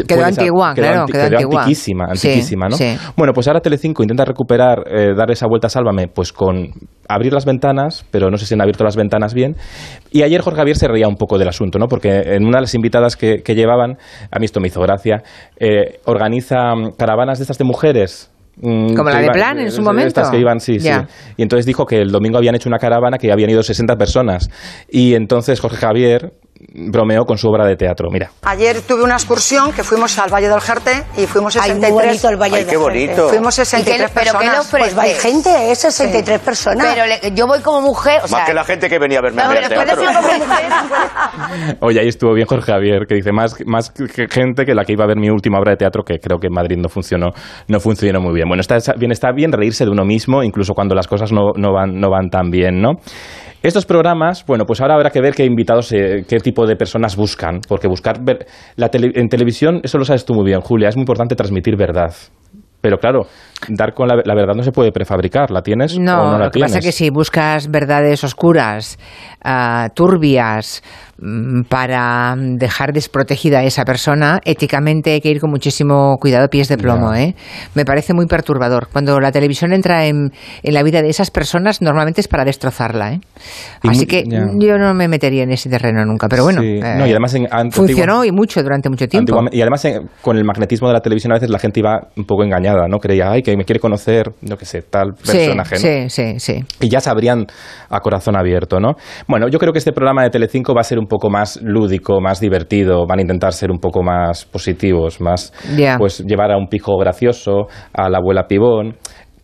quedó 0.06 0.25
antigua, 0.25 0.75
claro, 0.75 1.06
quedó, 1.06 1.38
antiquísima, 1.38 2.06
antiquísima, 2.11 2.69
¿no? 2.69 2.76
Bueno, 3.17 3.32
pues 3.32 3.49
ahora 3.49 3.61
Telecinco 3.61 4.02
intenta 4.02 4.25
recuperar, 4.25 4.84
eh, 4.87 5.14
dar 5.17 5.31
esa 5.31 5.46
vuelta, 5.46 5.69
sálvame, 5.69 6.08
pues 6.08 6.32
con 6.32 6.70
abrir 7.08 7.32
las 7.32 7.46
ventanas, 7.46 8.05
pero 8.11 8.31
no 8.31 8.37
sé 8.37 8.46
si 8.46 8.55
han 8.55 8.61
abierto 8.61 8.84
las 8.84 8.96
ventanas 8.96 9.34
bien. 9.34 9.56
Y 10.11 10.23
ayer 10.23 10.41
Jorge 10.43 10.58
Javier 10.58 10.76
se 10.76 10.88
reía 10.88 11.08
un 11.08 11.17
poco 11.17 11.38
del 11.38 11.49
asunto, 11.49 11.79
¿no? 11.79 11.87
Porque 11.87 12.20
en 12.34 12.44
una 12.44 12.58
de 12.58 12.62
las 12.62 12.75
invitadas 12.75 13.17
que, 13.17 13.43
llevaban, 13.58 13.96
a 14.31 14.38
mí 14.38 14.44
esto 14.44 14.61
me 14.61 14.69
hizo 14.69 14.81
gracia, 14.81 15.23
eh, 15.58 16.00
organiza 16.05 16.75
caravanas 16.96 17.38
de 17.38 17.44
estas 17.44 17.58
de 17.58 17.64
mujeres 17.64 18.30
mm, 18.56 18.94
como 18.94 19.10
la 19.10 19.20
de 19.20 19.30
plan 19.30 19.58
en 19.58 19.70
su 19.70 19.82
momento. 19.82 20.08
Estas 20.08 20.30
que 20.30 20.38
iban, 20.38 20.60
sí, 20.60 20.80
sí. 20.80 20.90
Y 21.36 21.42
entonces 21.42 21.66
dijo 21.66 21.84
que 21.86 21.96
el 21.96 22.10
domingo 22.10 22.38
habían 22.38 22.54
hecho 22.54 22.69
una 22.69 22.78
caravana 22.78 23.19
que 23.19 23.30
habían 23.32 23.50
ido 23.50 23.62
60 23.62 23.96
personas. 23.96 24.48
Y 24.88 25.14
entonces 25.14 25.60
Jorge 25.60 25.76
Javier 25.76 26.32
bromeó 26.58 27.25
con 27.25 27.38
su 27.38 27.49
obra 27.49 27.66
de 27.66 27.76
teatro. 27.76 28.08
Mira. 28.10 28.31
Ayer 28.43 28.81
tuve 28.82 29.02
una 29.02 29.14
excursión 29.14 29.72
que 29.72 29.84
fuimos 29.84 30.19
al 30.19 30.32
Valle 30.32 30.49
del 30.49 30.60
Jerte 30.60 31.05
y 31.16 31.26
fuimos 31.26 31.55
63. 31.55 31.84
Ay, 31.84 31.93
muy 31.93 32.05
bonito 32.05 32.28
el 32.28 32.37
Valle 32.37 32.56
Ay, 32.56 32.64
qué 32.64 32.76
bonito. 32.76 33.28
Fuimos 33.28 33.55
63 33.55 34.10
pero 34.12 34.32
personas. 34.32 34.70
¿qué 34.70 34.79
pues 34.79 34.98
hay 34.98 35.15
gente, 35.15 35.70
es 35.70 35.79
63 35.79 36.41
personas. 36.41 36.94
Pero 36.94 37.34
yo 37.34 37.46
voy 37.46 37.60
como 37.60 37.81
mujer, 37.81 38.22
o 38.24 38.29
Más 38.29 38.46
que 38.46 38.55
la 38.55 38.65
gente 38.65 38.88
que 38.88 38.98
venía 38.98 39.19
a 39.19 39.22
verme 39.22 39.43
no, 39.43 39.50
al 39.50 39.69
teatro. 39.69 40.03
Oye, 41.81 42.00
ahí 42.00 42.08
estuvo 42.08 42.34
bien 42.34 42.46
Jorge 42.46 42.72
Javier, 42.72 43.06
que 43.06 43.15
dice 43.15 43.32
más, 43.32 43.55
más 43.67 43.93
gente 44.31 44.65
que 44.65 44.74
la 44.74 44.84
que 44.84 44.93
iba 44.93 45.05
a 45.05 45.08
ver 45.08 45.19
mi 45.19 45.31
última 45.31 45.58
obra 45.58 45.72
de 45.72 45.77
teatro, 45.77 46.03
que 46.03 46.19
creo 46.19 46.38
que 46.38 46.48
en 46.48 46.55
Madrid 46.55 46.77
no 46.79 46.88
funcionó, 46.88 47.29
no 47.69 47.81
funcionó 47.81 48.20
muy 48.20 48.34
bien. 48.34 48.48
Bueno, 48.48 48.60
está 48.60 48.79
bien, 48.96 49.12
está 49.12 49.32
bien 49.32 49.53
reírse 49.53 49.84
de 49.84 49.91
uno 49.91 50.05
mismo, 50.05 50.43
incluso 50.43 50.74
cuando 50.74 50.94
las 50.94 51.06
cosas 51.06 51.32
no, 51.32 51.53
no, 51.56 51.72
van, 51.72 51.98
no 52.00 52.10
van 52.10 52.31
tan 52.31 52.50
bien, 52.50 52.81
¿no? 52.81 52.94
Estos 53.62 53.86
programas, 53.86 54.44
bueno, 54.46 54.65
pues 54.67 54.81
ahora 54.81 54.94
habrá 54.94 55.10
que 55.10 55.20
ver 55.20 55.34
qué 55.34 55.44
invitados, 55.44 55.91
eh, 55.93 56.24
qué 56.29 56.38
tipo 56.38 56.65
de 56.65 56.77
personas 56.77 57.17
buscan, 57.17 57.60
porque 57.67 57.88
buscar 57.88 58.20
la 58.77 58.91
en 58.93 59.29
televisión, 59.29 59.81
eso 59.82 59.98
lo 59.98 60.05
sabes 60.05 60.24
tú 60.24 60.34
muy 60.34 60.44
bien, 60.44 60.60
Julia, 60.60 60.88
es 60.88 60.96
muy 60.96 61.03
importante 61.03 61.34
transmitir 61.34 61.77
verdad. 61.77 62.15
Pero 62.81 62.98
claro, 62.98 63.27
dar 63.69 63.93
con 63.93 64.06
la, 64.06 64.15
verdad 64.15 64.55
no 64.55 64.62
se 64.62 64.70
puede 64.70 64.93
prefabricar, 64.93 65.50
¿la 65.50 65.62
tienes 65.62 65.98
no, 65.98 66.22
o 66.22 66.24
no 66.27 66.38
la 66.38 66.44
lo 66.44 66.50
que 66.50 66.60
tienes? 66.60 66.70
pasa 66.70 66.79
es 66.79 66.84
que 66.84 66.93
si 66.93 67.10
buscas 67.10 67.69
verdades 67.69 68.22
oscuras, 68.22 68.96
uh, 69.44 69.88
turbias, 69.94 70.84
para 71.69 72.37
dejar 72.37 72.93
desprotegida 72.93 73.58
a 73.58 73.65
esa 73.65 73.84
persona, 73.84 74.41
éticamente 74.44 75.13
hay 75.13 75.20
que 75.20 75.31
ir 75.31 75.41
con 75.41 75.51
muchísimo 75.51 76.17
cuidado, 76.20 76.48
pies 76.48 76.69
de 76.69 76.77
plomo. 76.77 77.13
¿eh? 77.13 77.34
Me 77.75 77.84
parece 77.84 78.15
muy 78.15 78.27
perturbador. 78.27 78.89
Cuando 78.93 79.19
la 79.19 79.32
televisión 79.32 79.72
entra 79.72 80.06
en, 80.06 80.32
en, 80.63 80.75
la 80.75 80.82
vida 80.84 81.03
de 81.03 81.08
esas 81.08 81.32
personas, 81.32 81.82
normalmente 81.82 82.20
es 82.20 82.29
para 82.29 82.44
destrozarla. 82.44 83.15
¿eh? 83.15 83.20
Así 83.82 84.06
que 84.06 84.25
yo 84.29 84.79
no 84.79 84.94
me 84.94 85.08
metería 85.08 85.43
en 85.43 85.51
ese 85.51 85.69
terreno 85.69 86.05
nunca. 86.05 86.29
Pero 86.29 86.44
bueno, 86.44 86.63
y 86.63 86.81
además 86.81 87.37
funcionó 87.72 88.25
y 88.25 88.31
mucho 88.31 88.63
durante 88.63 88.89
mucho 88.89 89.08
tiempo. 89.08 89.44
Y 89.51 89.60
además 89.60 89.87
con 90.22 90.37
el 90.37 90.44
magnetismo 90.44 90.87
de 90.87 90.94
la 90.94 91.01
televisión 91.01 91.32
a 91.32 91.34
veces 91.34 91.51
la 91.51 91.58
gente 91.58 91.81
iba 91.81 92.08
un 92.17 92.25
poco 92.25 92.44
engañada, 92.44 92.87
¿no? 92.89 92.98
Creía, 92.98 93.32
ay, 93.32 93.43
que 93.43 93.56
me 93.56 93.65
quiere 93.65 93.81
conocer, 93.81 94.31
no 94.43 94.56
que 94.56 94.65
sé, 94.65 94.82
tal 94.82 95.15
personaje. 95.15 95.77
Sí, 95.77 96.08
sí, 96.10 96.39
sí. 96.39 96.65
Y 96.81 96.89
ya 96.89 97.01
sabrían 97.01 97.46
a 97.91 98.01
corazón 98.01 98.37
abierto, 98.37 98.79
¿no? 98.79 98.94
Bueno, 99.27 99.48
yo 99.48 99.58
creo 99.58 99.72
que 99.72 99.79
este 99.79 99.93
programa 99.93 100.22
de 100.22 100.31
Telecinco 100.31 100.75
va 100.75 100.82
a 100.82 100.84
ser 100.84 100.98
un 100.98 101.07
poco 101.08 101.31
más 101.31 101.60
lúdico, 101.62 102.20
más 102.20 102.41
divertido, 102.41 103.06
van 103.06 103.19
a 103.19 103.22
intentar 103.22 103.53
ser 103.53 103.70
un 103.70 103.79
poco 103.79 104.03
más 104.03 104.44
positivos, 104.44 105.20
más 105.20 105.53
pues 105.98 106.20
llevar 106.24 106.53
a 106.53 106.56
un 106.56 106.69
pijo 106.69 106.96
gracioso, 106.98 107.67
a 107.93 108.08
la 108.08 108.19
abuela 108.19 108.46
pibón. 108.46 108.96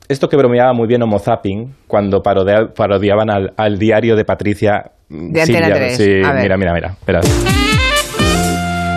Esto 0.09 0.29
que 0.29 0.37
bromeaba 0.37 0.73
muy 0.75 0.87
bien 0.87 1.03
Homo 1.03 1.19
Zapping 1.19 1.75
cuando 1.87 2.21
parodiaban 2.21 3.31
al, 3.57 3.79
diario 3.79 4.17
de 4.17 4.25
Patricia. 4.25 4.91
De 5.09 5.41
Antena 5.41 5.75
3. 5.75 5.97
Sí, 5.97 6.11
mira, 6.41 6.57
mira, 6.57 6.73
mira. 6.75 6.89
Espera. 6.91 7.21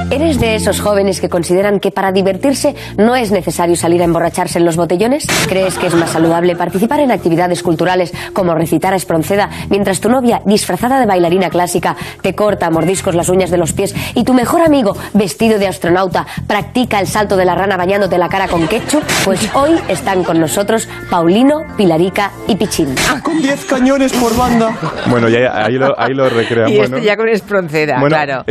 ¿Eres 0.09 0.39
de 0.39 0.55
esos 0.55 0.79
jóvenes 0.79 1.19
que 1.19 1.27
consideran 1.27 1.81
que 1.81 1.91
para 1.91 2.13
divertirse 2.13 2.75
no 2.97 3.17
es 3.17 3.31
necesario 3.31 3.75
salir 3.75 4.01
a 4.01 4.05
emborracharse 4.05 4.57
en 4.57 4.63
los 4.63 4.77
botellones? 4.77 5.27
¿Crees 5.49 5.77
que 5.77 5.87
es 5.87 5.95
más 5.95 6.11
saludable 6.11 6.55
participar 6.55 7.01
en 7.01 7.11
actividades 7.11 7.61
culturales 7.61 8.13
como 8.31 8.55
recitar 8.55 8.93
a 8.93 8.95
Espronceda 8.95 9.49
mientras 9.69 9.99
tu 9.99 10.07
novia, 10.07 10.41
disfrazada 10.45 11.01
de 11.01 11.07
bailarina 11.07 11.49
clásica, 11.49 11.97
te 12.21 12.35
corta 12.35 12.67
a 12.67 12.69
mordiscos 12.69 13.15
las 13.15 13.27
uñas 13.27 13.51
de 13.51 13.57
los 13.57 13.73
pies 13.73 13.93
y 14.15 14.23
tu 14.23 14.33
mejor 14.33 14.61
amigo, 14.61 14.95
vestido 15.13 15.59
de 15.59 15.67
astronauta, 15.67 16.25
practica 16.47 17.01
el 17.01 17.07
salto 17.07 17.35
de 17.35 17.43
la 17.43 17.55
rana 17.55 17.75
bañándote 17.75 18.17
la 18.17 18.29
cara 18.29 18.47
con 18.47 18.65
ketchup? 18.65 19.03
Pues 19.25 19.53
hoy 19.55 19.71
están 19.89 20.23
con 20.23 20.39
nosotros 20.39 20.87
Paulino, 21.09 21.65
Pilarica 21.75 22.31
y 22.47 22.55
Pichín. 22.55 22.95
Ah, 23.09 23.19
con 23.21 23.41
10 23.41 23.65
cañones 23.65 24.13
por 24.13 24.35
banda. 24.37 24.73
Bueno, 25.09 25.27
ya, 25.27 25.65
ahí, 25.65 25.73
lo, 25.73 25.99
ahí 25.99 26.13
lo 26.13 26.29
recrean. 26.29 26.69
Y 26.69 26.77
este 26.77 27.01
ya 27.01 27.17
con 27.17 27.27
Espronceda, 27.27 28.01
claro. 28.07 28.45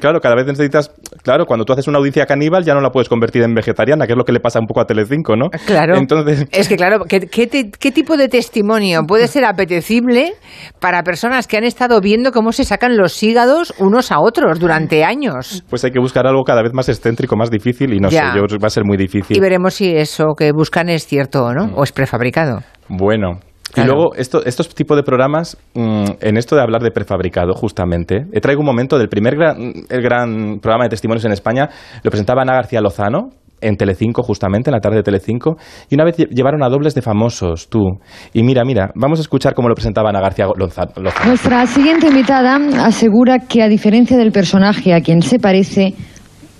claro, 0.00 0.20
cada 0.20 0.34
vez 0.34 0.46
necesitas 0.46 0.90
claro, 1.22 1.46
cuando 1.46 1.64
tú 1.64 1.72
haces 1.72 1.88
una 1.88 1.98
audiencia 1.98 2.26
caníbal 2.26 2.64
ya 2.64 2.74
no 2.74 2.80
la 2.80 2.90
puedes 2.90 3.08
convertir 3.08 3.42
en 3.42 3.54
vegetariana, 3.54 4.06
que 4.06 4.12
es 4.12 4.16
lo 4.16 4.24
que 4.24 4.32
le 4.32 4.40
pasa 4.40 4.60
un 4.60 4.66
poco 4.66 4.80
a 4.80 4.84
Telecinco, 4.84 5.36
¿no? 5.36 5.50
Claro. 5.66 5.96
Entonces... 5.96 6.46
Es 6.52 6.68
que, 6.68 6.76
claro, 6.76 7.04
¿qué, 7.08 7.20
qué, 7.20 7.92
tipo 7.92 8.16
de 8.16 8.28
testimonio 8.28 9.02
puede 9.06 9.28
ser 9.28 9.44
apetecible 9.44 10.32
para 10.80 11.02
personas 11.02 11.46
que 11.46 11.56
han 11.56 11.64
estado 11.64 12.00
viendo 12.00 12.32
cómo 12.32 12.52
se 12.52 12.64
sacan 12.64 12.96
los 12.96 13.22
hígados 13.22 13.74
unos 13.78 14.12
a 14.12 14.20
otros 14.20 14.58
durante 14.58 15.04
años? 15.04 15.64
Pues 15.68 15.84
hay 15.84 15.90
que 15.90 16.00
buscar 16.00 16.26
algo 16.26 16.42
cada 16.44 16.62
vez 16.62 16.72
más 16.72 16.88
excéntrico, 16.88 17.36
más 17.36 17.50
difícil, 17.50 17.94
y 17.94 18.00
no 18.00 18.10
sé, 18.10 18.20
yo 18.34 18.58
va 18.62 18.66
a 18.66 18.70
ser 18.70 18.84
muy 18.84 18.96
difícil. 18.96 19.36
Y 19.36 19.40
veremos 19.40 19.74
si 19.74 19.96
eso 19.96 20.34
que 20.36 20.52
buscan 20.52 20.88
es 20.88 21.06
cierto 21.06 21.44
o 21.44 21.52
no, 21.52 21.74
o 21.74 21.84
es 21.84 21.92
prefabricado. 21.92 22.60
Bueno, 22.88 23.40
y 23.76 23.82
luego, 23.82 24.14
esto, 24.14 24.44
estos 24.44 24.74
tipos 24.74 24.96
de 24.96 25.02
programas, 25.02 25.56
mm, 25.74 26.04
en 26.20 26.36
esto 26.36 26.56
de 26.56 26.62
hablar 26.62 26.82
de 26.82 26.90
prefabricado, 26.90 27.54
justamente, 27.54 28.26
he 28.32 28.40
traigo 28.40 28.60
un 28.60 28.66
momento 28.66 28.98
del 28.98 29.08
primer 29.08 29.36
gran, 29.36 29.72
el 29.88 30.02
gran 30.02 30.58
programa 30.60 30.84
de 30.84 30.90
testimonios 30.90 31.24
en 31.24 31.32
España, 31.32 31.68
lo 32.02 32.10
presentaba 32.10 32.42
Ana 32.42 32.54
García 32.54 32.80
Lozano, 32.80 33.30
en 33.60 33.76
Telecinco, 33.76 34.22
justamente, 34.22 34.70
en 34.70 34.74
la 34.74 34.80
tarde 34.80 34.98
de 34.98 35.02
Telecinco, 35.02 35.56
y 35.90 35.96
una 35.96 36.04
vez 36.04 36.16
llevaron 36.16 36.62
a 36.62 36.68
dobles 36.68 36.94
de 36.94 37.02
famosos, 37.02 37.68
tú. 37.68 37.98
Y 38.32 38.42
mira, 38.42 38.64
mira, 38.64 38.90
vamos 38.94 39.18
a 39.18 39.22
escuchar 39.22 39.54
cómo 39.54 39.68
lo 39.68 39.74
presentaba 39.74 40.10
Ana 40.10 40.20
García 40.20 40.46
Lozano. 40.56 40.92
Nuestra 41.26 41.66
siguiente 41.66 42.06
invitada 42.06 42.56
asegura 42.84 43.40
que, 43.40 43.62
a 43.62 43.68
diferencia 43.68 44.16
del 44.16 44.32
personaje 44.32 44.94
a 44.94 45.00
quien 45.00 45.22
se 45.22 45.38
parece, 45.38 45.94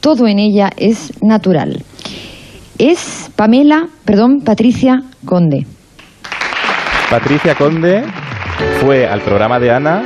todo 0.01 0.27
en 0.27 0.39
ella 0.39 0.71
es 0.77 1.13
natural. 1.23 1.85
Es 2.79 3.31
Pamela, 3.35 3.89
perdón, 4.05 4.41
Patricia 4.45 5.03
Conde. 5.25 5.78
Patricia 7.11 7.55
Conde 7.55 8.03
fue 8.81 9.07
al 9.07 9.23
programa 9.23 9.59
de 9.59 9.71
Ana 9.71 10.03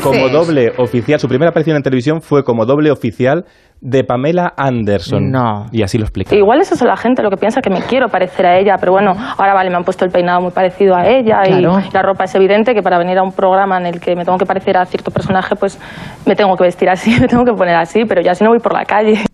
como 0.00 0.28
doble 0.28 0.72
oficial. 0.78 1.18
Su 1.18 1.26
primera 1.26 1.50
aparición 1.50 1.76
en 1.76 1.82
televisión 1.82 2.22
fue 2.22 2.44
como 2.44 2.64
doble 2.64 2.92
oficial 2.92 3.46
de 3.80 4.04
Pamela 4.04 4.54
Anderson. 4.56 5.28
No. 5.28 5.66
Y 5.72 5.82
así 5.82 5.98
lo 5.98 6.04
explica. 6.04 6.36
Igual 6.36 6.60
es 6.60 6.70
eso 6.70 6.84
la 6.84 6.96
gente 6.96 7.20
lo 7.24 7.30
que 7.30 7.36
piensa 7.36 7.60
que 7.60 7.68
me 7.68 7.80
quiero 7.82 8.08
parecer 8.08 8.46
a 8.46 8.58
ella, 8.58 8.76
pero 8.78 8.92
bueno, 8.92 9.14
ahora 9.36 9.54
vale, 9.54 9.70
me 9.70 9.76
han 9.76 9.82
puesto 9.82 10.04
el 10.04 10.12
peinado 10.12 10.40
muy 10.40 10.52
parecido 10.52 10.94
a 10.94 11.04
ella 11.04 11.42
y 11.48 11.60
la 11.60 12.02
ropa 12.02 12.24
es 12.24 12.34
evidente 12.36 12.74
que 12.74 12.82
para 12.82 12.96
venir 12.98 13.18
a 13.18 13.24
un 13.24 13.32
programa 13.32 13.78
en 13.78 13.86
el 13.86 14.00
que 14.00 14.14
me 14.14 14.24
tengo 14.24 14.38
que 14.38 14.46
parecer 14.46 14.76
a 14.76 14.84
cierto 14.86 15.10
personaje, 15.10 15.56
pues 15.56 15.80
me 16.26 16.36
tengo 16.36 16.56
que 16.56 16.62
vestir 16.62 16.88
así, 16.88 17.10
me 17.20 17.26
tengo 17.26 17.44
que 17.44 17.54
poner 17.54 17.74
así, 17.74 18.04
pero 18.04 18.22
ya 18.22 18.36
si 18.36 18.44
no 18.44 18.50
voy 18.50 18.60
por 18.60 18.72
la 18.72 18.84
calle. 18.84 19.24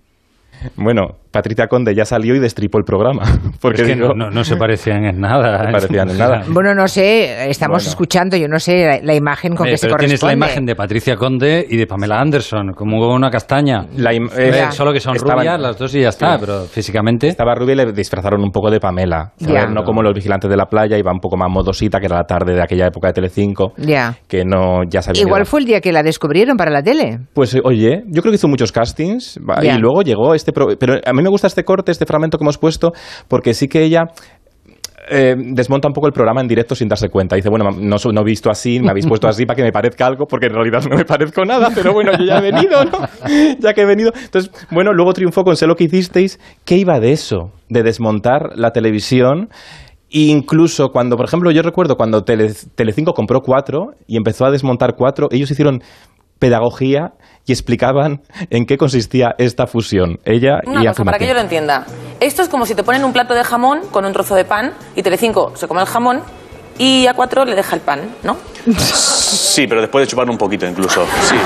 Bueno, 0.76 1.21
Patricia 1.32 1.66
Conde 1.66 1.94
ya 1.94 2.04
salió 2.04 2.36
y 2.36 2.38
destripó 2.38 2.78
el 2.78 2.84
programa. 2.84 3.22
Porque 3.60 3.82
es 3.82 3.96
no, 3.96 4.44
se 4.44 4.56
parecían 4.56 5.04
en 5.04 5.20
nada. 5.20 5.64
No 5.64 5.72
parecían 5.72 6.10
en 6.10 6.18
nada. 6.18 6.44
Bueno, 6.48 6.74
no 6.74 6.86
sé, 6.86 7.50
estamos 7.50 7.86
escuchando, 7.86 8.36
yo 8.36 8.48
no 8.48 8.58
sé 8.58 9.00
la, 9.02 9.14
imagen 9.14 9.54
con 9.54 9.66
que 9.66 9.78
se 9.78 9.88
corresponde. 9.88 10.18
tienes 10.18 10.22
la 10.22 10.32
imagen 10.32 10.66
de 10.66 10.76
Patricia 10.76 11.16
Conde 11.16 11.66
y 11.68 11.76
de 11.76 11.86
Pamela 11.86 12.20
Anderson, 12.20 12.72
como 12.74 13.12
una 13.14 13.30
castaña. 13.30 13.86
Eh, 14.36 14.66
solo 14.70 14.92
que 14.92 15.00
son 15.00 15.16
rubias 15.16 15.58
las 15.58 15.78
dos 15.78 15.94
y 15.94 16.02
ya 16.02 16.10
está, 16.10 16.38
pero 16.38 16.64
físicamente... 16.64 17.28
Estaba 17.28 17.54
rubia 17.54 17.72
y 17.72 17.76
le 17.76 17.92
disfrazaron 17.92 18.42
un 18.42 18.50
poco 18.50 18.70
de 18.70 18.78
Pamela. 18.78 19.32
no 19.70 19.84
como 19.84 20.02
los 20.02 20.12
vigilantes 20.14 20.50
de 20.50 20.56
la 20.56 20.66
playa, 20.66 20.98
iba 20.98 21.12
un 21.12 21.20
poco 21.20 21.36
más 21.36 21.50
modosita, 21.50 21.98
que 21.98 22.06
era 22.06 22.18
la 22.18 22.24
tarde 22.24 22.54
de 22.54 22.62
aquella 22.62 22.88
época 22.88 23.08
de 23.08 23.14
Telecinco. 23.14 23.72
Ya. 23.78 24.18
Que 24.28 24.44
no, 24.44 24.82
ya 24.88 25.00
sabía... 25.00 25.22
Igual 25.22 25.46
fue 25.46 25.60
el 25.60 25.66
día 25.66 25.80
que 25.80 25.92
la 25.92 26.02
descubrieron 26.02 26.56
para 26.58 26.70
la 26.70 26.82
tele. 26.82 27.20
Pues 27.32 27.56
oye, 27.64 28.02
yo 28.08 28.20
creo 28.20 28.32
que 28.32 28.36
hizo 28.36 28.48
muchos 28.48 28.70
castings 28.70 29.40
y 29.62 29.78
luego 29.78 30.02
llegó 30.02 30.34
este... 30.34 30.52
pero 30.52 30.96
a 31.04 31.12
mí 31.12 31.21
me 31.22 31.30
gusta 31.30 31.46
este 31.46 31.64
corte, 31.64 31.92
este 31.92 32.06
fragmento 32.06 32.38
que 32.38 32.44
hemos 32.44 32.58
puesto, 32.58 32.92
porque 33.28 33.54
sí 33.54 33.68
que 33.68 33.82
ella 33.82 34.04
eh, 35.10 35.34
desmonta 35.36 35.88
un 35.88 35.94
poco 35.94 36.06
el 36.06 36.12
programa 36.12 36.40
en 36.40 36.46
directo 36.46 36.76
sin 36.76 36.88
darse 36.88 37.08
cuenta. 37.08 37.34
Dice, 37.34 37.48
bueno, 37.48 37.70
no, 37.70 37.96
he 37.96 38.24
visto 38.24 38.50
así, 38.50 38.78
me 38.78 38.90
habéis 38.90 39.06
puesto 39.06 39.26
así 39.26 39.44
para 39.44 39.56
que 39.56 39.62
me 39.62 39.72
parezca 39.72 40.06
algo, 40.06 40.26
porque 40.26 40.46
en 40.46 40.54
realidad 40.54 40.84
no 40.88 40.96
me 40.96 41.04
parezco 41.04 41.44
nada, 41.44 41.70
pero 41.74 41.92
bueno, 41.92 42.12
yo 42.16 42.24
ya 42.24 42.38
he 42.38 42.40
venido, 42.40 42.84
¿no? 42.84 42.98
ya 43.58 43.74
que 43.74 43.82
he 43.82 43.84
venido. 43.84 44.12
Entonces, 44.14 44.52
bueno, 44.70 44.92
luego 44.92 45.12
triunfó 45.12 45.42
con 45.42 45.56
Sé 45.56 45.66
lo 45.66 45.74
que 45.74 45.84
hicisteis. 45.84 46.38
¿Qué 46.64 46.76
iba 46.76 47.00
de 47.00 47.12
eso? 47.12 47.50
De 47.68 47.82
desmontar 47.82 48.50
la 48.54 48.70
televisión. 48.70 49.48
incluso 50.08 50.90
cuando, 50.90 51.16
por 51.16 51.26
ejemplo, 51.26 51.50
yo 51.50 51.62
recuerdo 51.62 51.96
cuando 51.96 52.22
Tele, 52.22 52.52
Telecinco 52.76 53.12
compró 53.12 53.40
cuatro 53.40 53.94
y 54.06 54.16
empezó 54.16 54.44
a 54.44 54.50
desmontar 54.50 54.94
cuatro, 54.96 55.28
ellos 55.30 55.50
hicieron 55.50 55.82
pedagogía 56.42 57.12
y 57.46 57.52
explicaban 57.52 58.22
en 58.50 58.66
qué 58.66 58.76
consistía 58.76 59.36
esta 59.38 59.68
fusión. 59.68 60.18
Ella 60.24 60.58
Una 60.66 60.90
cosa, 60.90 61.04
para 61.04 61.18
que 61.18 61.28
yo 61.28 61.34
lo 61.34 61.40
entienda. 61.40 61.86
Esto 62.18 62.42
es 62.42 62.48
como 62.48 62.66
si 62.66 62.74
te 62.74 62.82
ponen 62.82 63.04
un 63.04 63.12
plato 63.12 63.32
de 63.32 63.44
jamón 63.44 63.82
con 63.92 64.04
un 64.04 64.12
trozo 64.12 64.34
de 64.34 64.44
pan 64.44 64.72
y 64.96 65.02
Telecinco 65.04 65.52
se 65.54 65.68
come 65.68 65.82
el 65.82 65.86
jamón 65.86 66.20
y 66.78 67.06
a 67.06 67.14
cuatro 67.14 67.44
le 67.44 67.54
deja 67.54 67.76
el 67.76 67.80
pan, 67.82 68.00
¿no? 68.24 68.36
Sí, 68.64 69.66
pero 69.66 69.80
después 69.80 70.06
de 70.06 70.10
chupar 70.10 70.28
un 70.30 70.38
poquito 70.38 70.66
incluso. 70.66 71.04
Sí. 71.22 71.36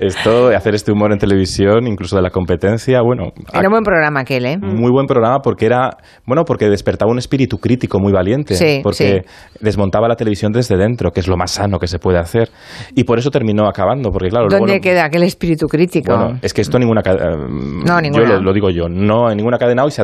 Esto, 0.00 0.48
de 0.48 0.56
hacer 0.56 0.74
este 0.74 0.92
humor 0.92 1.12
en 1.12 1.18
televisión, 1.18 1.86
incluso 1.86 2.16
de 2.16 2.22
la 2.22 2.30
competencia, 2.30 3.00
bueno. 3.02 3.32
Era 3.52 3.68
un 3.68 3.72
buen 3.72 3.84
programa 3.84 4.20
aquel, 4.20 4.46
¿eh? 4.46 4.58
Muy 4.58 4.90
buen 4.90 5.06
programa 5.06 5.40
porque 5.40 5.66
era, 5.66 5.90
bueno, 6.26 6.44
porque 6.44 6.68
despertaba 6.68 7.10
un 7.10 7.18
espíritu 7.18 7.58
crítico 7.58 7.98
muy 7.98 8.12
valiente. 8.12 8.54
Sí, 8.54 8.80
porque 8.82 9.22
desmontaba 9.60 10.08
la 10.08 10.16
televisión 10.16 10.52
desde 10.52 10.76
dentro, 10.76 11.10
que 11.10 11.20
es 11.20 11.28
lo 11.28 11.36
más 11.36 11.50
sano 11.52 11.78
que 11.78 11.86
se 11.86 11.98
puede 11.98 12.18
hacer. 12.18 12.50
Y 12.94 13.04
por 13.04 13.18
eso 13.18 13.30
terminó 13.30 13.66
acabando, 13.66 14.10
porque 14.10 14.28
claro. 14.28 14.48
¿Dónde 14.48 14.80
queda 14.80 15.04
aquel 15.04 15.24
espíritu 15.24 15.66
crítico? 15.66 16.16
Bueno, 16.16 16.38
es 16.42 16.54
que 16.54 16.60
esto 16.60 16.78
ninguna 16.78 17.02
cadena. 17.02 17.36
No, 17.36 18.00
ninguna. 18.00 18.28
Yo 18.28 18.40
lo, 18.40 18.52
digo 18.52 18.70
yo, 18.70 18.88
no 18.88 19.30
en 19.30 19.36
ninguna 19.36 19.58
cadena 19.58 19.84
hoy 19.84 19.90
se 19.90 20.02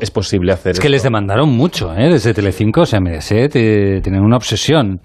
es 0.00 0.10
posible 0.10 0.52
hacer. 0.52 0.72
Es 0.72 0.80
que 0.80 0.88
les 0.88 1.02
demandaron 1.02 1.48
mucho, 1.48 1.92
¿eh? 1.94 2.08
Desde 2.10 2.34
Telecinco, 2.34 2.82
o 2.82 2.86
sea, 2.86 3.00
Mediaset, 3.00 3.54
eh, 3.56 4.00
tienen 4.02 4.22
una 4.22 4.36
obsesión 4.36 5.00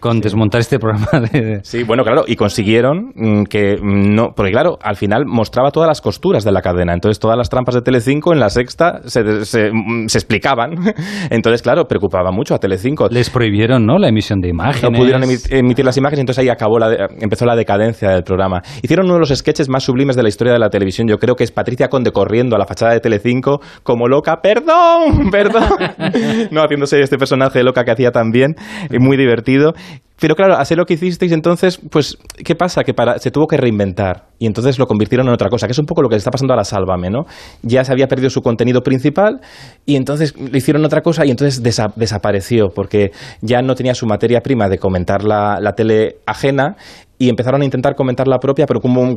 con 0.00 0.20
desmontar 0.20 0.60
este 0.60 0.78
programa 0.78 1.28
de... 1.32 1.60
Sí, 1.62 1.82
bueno, 1.84 2.04
claro, 2.04 2.24
y 2.26 2.36
consiguieron 2.36 3.12
mm, 3.14 3.44
que 3.44 3.76
mm, 3.76 4.14
no... 4.14 4.32
Porque 4.34 4.52
claro, 4.52 4.78
al 4.82 4.96
final 4.96 5.24
mostraba 5.26 5.70
todas 5.70 5.88
las 5.88 6.00
costuras 6.00 6.44
de 6.44 6.52
la 6.52 6.62
cadena, 6.62 6.94
entonces 6.94 7.18
todas 7.18 7.36
las 7.36 7.48
trampas 7.48 7.74
de 7.74 7.82
Telecinco 7.82 8.32
en 8.32 8.40
la 8.40 8.50
sexta 8.50 9.00
se, 9.04 9.44
se, 9.44 9.70
mm, 9.72 10.04
explicaban. 10.04 10.74
Entonces, 11.30 11.62
claro, 11.62 11.86
preocupaba 11.86 12.30
mucho 12.30 12.54
a 12.54 12.58
Telecinco. 12.58 13.08
Les 13.10 13.30
prohibieron, 13.30 13.86
¿no?, 13.86 13.98
la 13.98 14.08
emisión 14.08 14.40
de 14.40 14.48
imágenes. 14.48 14.82
No 14.82 14.90
pudieron 14.90 15.22
emitir 15.22 15.84
las 15.84 15.96
imágenes, 15.96 16.20
entonces 16.20 16.42
ahí 16.42 16.48
acabó 16.48 16.78
la 16.78 17.08
empezó 17.20 17.44
la 17.44 17.56
decadencia 17.56 18.10
del 18.10 18.22
programa. 18.22 18.62
Hicieron 18.82 19.06
uno 19.06 19.14
de 19.14 19.20
los 19.20 19.30
sketches 19.30 19.68
más 19.68 19.84
sublimes 19.84 20.16
de 20.16 20.22
la 20.22 20.28
historia 20.28 20.52
de 20.52 20.58
la 20.58 20.70
televisión, 20.70 21.08
yo 21.08 21.18
creo 21.18 21.34
que 21.34 21.44
es 21.44 21.52
Patricia 21.52 21.88
Conde 21.88 22.12
corriendo 22.12 22.56
a 22.56 22.58
la 22.58 22.66
fachada 22.66 22.92
de 22.92 23.00
Telecinco 23.00 23.60
como 23.82 24.08
loca, 24.08 24.40
perdón, 24.42 25.30
perdón. 25.30 25.68
no, 26.50 26.62
haciéndose 26.62 27.00
este 27.00 27.18
personaje 27.18 27.62
loca 27.62 27.84
que 27.84 27.90
hacía 27.90 28.10
también, 28.10 28.54
muy 28.98 29.16
divertido. 29.16 29.72
Pero 30.20 30.34
claro, 30.34 30.56
hacer 30.56 30.76
lo 30.76 30.84
que 30.84 30.94
hicisteis 30.94 31.30
entonces, 31.30 31.78
pues, 31.90 32.18
¿qué 32.44 32.56
pasa? 32.56 32.82
Que 32.82 32.92
para, 32.92 33.18
se 33.18 33.30
tuvo 33.30 33.46
que 33.46 33.56
reinventar 33.56 34.26
y 34.40 34.46
entonces 34.46 34.78
lo 34.78 34.86
convirtieron 34.86 35.28
en 35.28 35.32
otra 35.32 35.48
cosa, 35.48 35.66
que 35.66 35.72
es 35.72 35.78
un 35.78 35.86
poco 35.86 36.02
lo 36.02 36.08
que 36.08 36.14
le 36.14 36.18
está 36.18 36.32
pasando 36.32 36.54
a 36.54 36.56
la 36.56 36.64
Sálvame, 36.64 37.08
¿no? 37.08 37.24
Ya 37.62 37.84
se 37.84 37.92
había 37.92 38.08
perdido 38.08 38.28
su 38.28 38.40
contenido 38.40 38.80
principal 38.82 39.40
y 39.86 39.94
entonces 39.94 40.34
le 40.36 40.58
hicieron 40.58 40.84
otra 40.84 41.02
cosa 41.02 41.24
y 41.24 41.30
entonces 41.30 41.62
desapareció 41.62 42.68
porque 42.74 43.12
ya 43.42 43.62
no 43.62 43.76
tenía 43.76 43.94
su 43.94 44.06
materia 44.06 44.40
prima 44.40 44.68
de 44.68 44.78
comentar 44.78 45.22
la, 45.22 45.58
la 45.60 45.72
tele 45.74 46.16
ajena 46.26 46.76
y 47.18 47.28
empezaron 47.28 47.62
a 47.62 47.64
intentar 47.64 47.94
comentar 47.94 48.28
la 48.28 48.38
propia, 48.38 48.66
pero 48.66 48.80
como, 48.80 49.16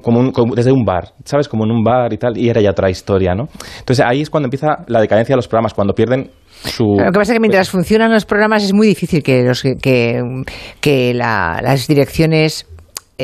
desde 0.56 0.72
un 0.72 0.84
bar, 0.84 1.14
¿sabes? 1.24 1.48
Como 1.48 1.66
en 1.66 1.72
un 1.72 1.84
bar 1.84 2.12
y 2.12 2.18
tal, 2.18 2.38
y 2.38 2.50
era 2.50 2.60
ya 2.62 2.72
otra 2.72 2.90
historia, 2.90 3.36
¿no? 3.36 3.48
Entonces 3.80 4.04
ahí 4.06 4.22
es 4.22 4.30
cuando 4.30 4.48
empieza 4.48 4.84
la 4.88 5.00
decadencia 5.00 5.34
de 5.34 5.38
los 5.38 5.48
programas, 5.48 5.74
cuando 5.74 5.94
pierden 5.94 6.32
su... 6.50 6.96
Lo 6.98 7.12
que 7.12 7.20
pasa 7.20 7.34
es 7.34 7.36
que 7.38 7.40
mientras 7.40 7.70
funcionan 7.70 8.12
los 8.12 8.26
programas 8.26 8.64
es 8.64 8.74
muy 8.74 8.88
difícil 8.88 9.22
que, 9.22 9.44
los, 9.44 9.62
que, 9.62 10.22
que 10.80 11.14
las 11.14 11.88
direcciones 11.88 12.68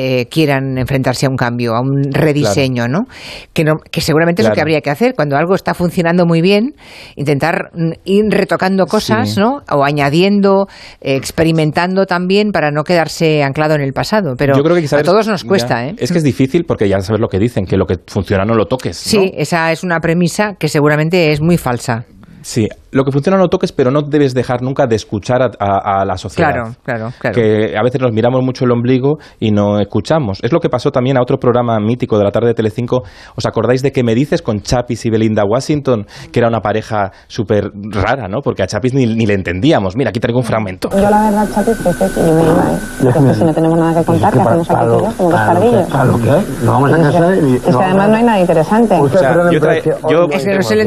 eh, 0.00 0.28
quieran 0.30 0.78
enfrentarse 0.78 1.26
a 1.26 1.28
un 1.28 1.36
cambio, 1.36 1.74
a 1.74 1.80
un 1.80 2.12
rediseño, 2.12 2.86
¿no? 2.86 3.06
Que, 3.52 3.64
¿no? 3.64 3.78
que 3.90 4.00
seguramente 4.00 4.42
es 4.42 4.48
lo 4.48 4.54
que 4.54 4.60
habría 4.60 4.80
que 4.80 4.90
hacer. 4.90 5.14
Cuando 5.16 5.36
algo 5.36 5.56
está 5.56 5.74
funcionando 5.74 6.24
muy 6.24 6.40
bien, 6.40 6.76
intentar 7.16 7.72
ir 8.04 8.24
retocando 8.30 8.86
cosas, 8.86 9.36
¿no? 9.36 9.62
O 9.68 9.82
añadiendo, 9.82 10.68
eh, 11.00 11.16
experimentando 11.16 12.06
también 12.06 12.52
para 12.52 12.70
no 12.70 12.84
quedarse 12.84 13.42
anclado 13.42 13.74
en 13.74 13.80
el 13.80 13.92
pasado. 13.92 14.36
Pero 14.38 14.56
Yo 14.56 14.62
creo 14.62 14.76
que 14.76 14.94
a 14.94 15.02
todos 15.02 15.26
nos 15.26 15.42
cuesta, 15.42 15.88
¿eh? 15.88 15.96
Es 15.98 16.12
que 16.12 16.18
es 16.18 16.24
difícil 16.24 16.64
porque 16.64 16.88
ya 16.88 17.00
sabes 17.00 17.20
lo 17.20 17.26
que 17.26 17.40
dicen, 17.40 17.66
que 17.66 17.76
lo 17.76 17.86
que 17.86 17.96
funciona 18.06 18.44
no 18.44 18.54
lo 18.54 18.66
toques. 18.66 18.96
Sí, 18.96 19.32
esa 19.34 19.72
es 19.72 19.82
una 19.82 19.98
premisa 19.98 20.54
que 20.60 20.68
seguramente 20.68 21.32
es 21.32 21.40
muy 21.40 21.56
falsa. 21.56 22.04
Sí, 22.42 22.68
lo 22.90 23.04
que 23.04 23.12
funciona 23.12 23.36
no 23.36 23.48
toques, 23.48 23.72
pero 23.72 23.90
no 23.90 24.02
debes 24.02 24.34
dejar 24.34 24.62
nunca 24.62 24.86
de 24.86 24.96
escuchar 24.96 25.42
a, 25.58 26.04
la 26.04 26.16
sociedad. 26.16 26.52
Claro, 26.52 26.74
claro, 26.84 27.12
claro. 27.18 27.34
Que 27.34 27.76
a 27.76 27.82
veces 27.82 28.00
nos 28.00 28.12
miramos 28.12 28.42
mucho 28.42 28.64
el 28.64 28.72
ombligo 28.72 29.18
y 29.38 29.50
no 29.50 29.78
escuchamos. 29.78 30.38
Es 30.42 30.52
lo 30.52 30.60
que 30.60 30.68
pasó 30.68 30.90
también 30.90 31.18
a 31.18 31.22
otro 31.22 31.38
programa 31.38 31.78
mítico 31.80 32.18
de 32.18 32.24
la 32.24 32.30
tarde 32.30 32.48
de 32.48 32.54
Telecinco. 32.54 33.02
¿Os 33.36 33.46
acordáis 33.46 33.82
de 33.82 33.92
que 33.92 34.02
me 34.02 34.14
dices 34.14 34.42
con 34.42 34.60
Chapis 34.60 35.06
y 35.06 35.10
Belinda 35.10 35.44
Washington, 35.44 36.06
que 36.32 36.40
era 36.40 36.48
una 36.48 36.60
pareja 36.60 37.12
súper 37.26 37.70
rara, 37.90 38.28
¿no? 38.28 38.40
Porque 38.42 38.62
a 38.62 38.66
Chapis 38.66 38.94
ni, 38.94 39.06
ni, 39.06 39.26
le 39.26 39.34
entendíamos. 39.34 39.96
Mira, 39.96 40.10
aquí 40.10 40.20
traigo 40.20 40.38
un 40.38 40.44
fragmento. 40.44 40.88
Yo 40.90 41.10
la 41.10 41.22
verdad, 41.22 41.48
Chapis, 41.54 41.76
que 41.78 41.92
sé 41.92 42.10
que 42.14 42.20
yo 42.20 42.34
me 42.34 42.42
iba, 42.42 42.72
¿eh? 42.72 42.78
Porque 43.18 43.34
si 43.34 43.44
no 43.44 43.54
tenemos 43.54 43.78
nada 43.78 44.00
que 44.00 44.06
contar, 44.06 44.32
¿qué 44.32 44.40
hacemos 44.40 44.70
aquí 44.70 44.80
tú 44.80 45.16
como 45.16 45.30
dos 45.30 45.40
pardillos? 45.40 45.86
Claro, 45.88 46.18
¿qué? 46.18 46.64
No 46.64 46.72
vamos 46.72 46.92
a 46.92 46.98
casa 46.98 47.36
y... 47.36 47.54
Es 47.56 47.76
que 47.76 47.84
además 47.84 48.08
no 48.08 48.16
hay 48.16 48.24
nada 48.24 48.40
interesante. 48.40 48.94
O 48.94 49.08
sea, 49.08 49.34
yo, 49.50 49.60
yo, 50.08 50.28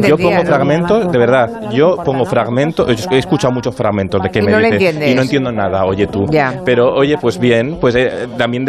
yo 0.07 0.17
pongo 0.17 0.45
fragmentos, 0.45 1.11
de 1.11 1.17
verdad, 1.17 1.71
yo 1.71 1.90
pongo 1.97 2.25
fragmentos, 2.25 3.07
he 3.11 3.17
escuchado 3.17 3.53
muchos 3.53 3.75
fragmentos 3.75 4.21
de 4.21 4.29
que 4.29 4.41
me 4.41 4.55
dices 4.71 5.09
y 5.09 5.15
no 5.15 5.21
entiendo 5.21 5.51
nada, 5.51 5.85
oye 5.85 6.07
tú. 6.07 6.25
Pero 6.65 6.93
oye, 6.93 7.17
pues 7.19 7.39
bien, 7.39 7.77
pues 7.79 7.95
eh, 7.95 8.27
también 8.37 8.65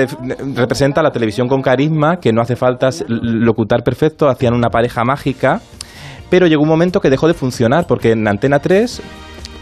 representa 0.54 1.02
la 1.02 1.10
televisión 1.10 1.48
con 1.48 1.62
carisma, 1.62 2.16
que 2.16 2.32
no 2.32 2.42
hace 2.42 2.56
falta 2.56 2.90
locutar 3.08 3.82
perfecto, 3.82 4.28
hacían 4.28 4.54
una 4.54 4.68
pareja 4.68 5.04
mágica, 5.04 5.60
pero 6.30 6.46
llegó 6.46 6.62
un 6.62 6.68
momento 6.68 7.00
que 7.00 7.10
dejó 7.10 7.28
de 7.28 7.34
funcionar, 7.34 7.86
porque 7.86 8.12
en 8.12 8.26
Antena 8.26 8.58
3 8.58 9.02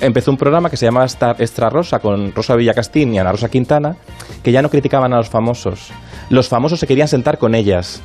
empezó 0.01 0.31
un 0.31 0.37
programa 0.37 0.71
que 0.71 0.77
se 0.77 0.87
llamaba 0.87 1.07
Extra 1.39 1.69
Rosa 1.69 1.99
con 1.99 2.33
Rosa 2.33 2.57
Villacastín 2.57 3.15
y 3.15 3.19
Ana 3.19 3.33
Rosa 3.33 3.49
Quintana, 3.49 3.97
que 4.43 4.53
ya 4.53 4.63
no 4.63 4.69
criticaban 4.69 5.13
a 5.13 5.17
los 5.17 5.29
famosos. 5.29 5.93
Los 6.31 6.49
famosos 6.49 6.81
se 6.81 6.87
querían 6.87 7.09
sentar 7.09 7.39
con 7.39 7.55
ellas 7.55 8.03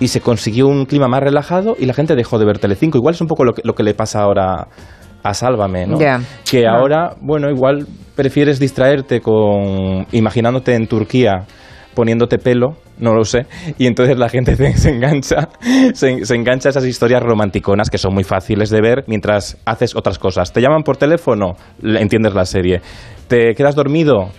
y 0.00 0.08
se 0.08 0.20
consiguió 0.20 0.66
un 0.66 0.86
clima 0.86 1.06
más 1.06 1.20
relajado 1.20 1.76
y 1.78 1.86
la 1.86 1.92
gente 1.92 2.16
dejó 2.16 2.38
de 2.38 2.46
ver 2.46 2.58
Telecinco. 2.58 2.98
Igual 2.98 3.14
es 3.14 3.20
un 3.20 3.28
poco 3.28 3.44
lo 3.44 3.52
que, 3.52 3.62
lo 3.64 3.74
que 3.74 3.82
le 3.82 3.94
pasa 3.94 4.22
ahora 4.22 4.66
a 5.22 5.34
Sálvame, 5.34 5.86
¿no? 5.86 5.98
Que 6.50 6.66
ahora, 6.66 7.14
bueno, 7.20 7.50
igual 7.50 7.86
prefieres 8.16 8.58
distraerte 8.58 9.20
con 9.20 10.06
imaginándote 10.12 10.74
en 10.74 10.86
Turquía 10.86 11.46
poniéndote 11.94 12.38
pelo, 12.38 12.76
no 12.98 13.14
lo 13.14 13.24
sé, 13.24 13.46
y 13.76 13.86
entonces 13.86 14.16
la 14.16 14.28
gente 14.28 14.54
se, 14.76 14.90
engancha, 14.90 15.48
se, 15.92 16.24
se, 16.24 16.34
engancha 16.34 16.68
a 16.68 16.70
esas 16.70 16.86
historias 16.86 17.20
romanticonas 17.22 17.90
que 17.90 17.98
son 17.98 18.14
muy 18.14 18.24
fáciles 18.24 18.70
de 18.70 18.80
ver 18.80 19.04
mientras 19.08 19.58
haces 19.66 19.96
otras 19.96 20.18
cosas. 20.18 20.52
Te 20.52 20.60
llaman 20.60 20.82
por 20.82 20.96
teléfono, 20.96 21.56
entiendes 21.82 22.32
la 22.32 22.44
serie. 22.44 22.80
Te 23.26 23.54
quedas 23.54 23.74
dormido, 23.74 24.30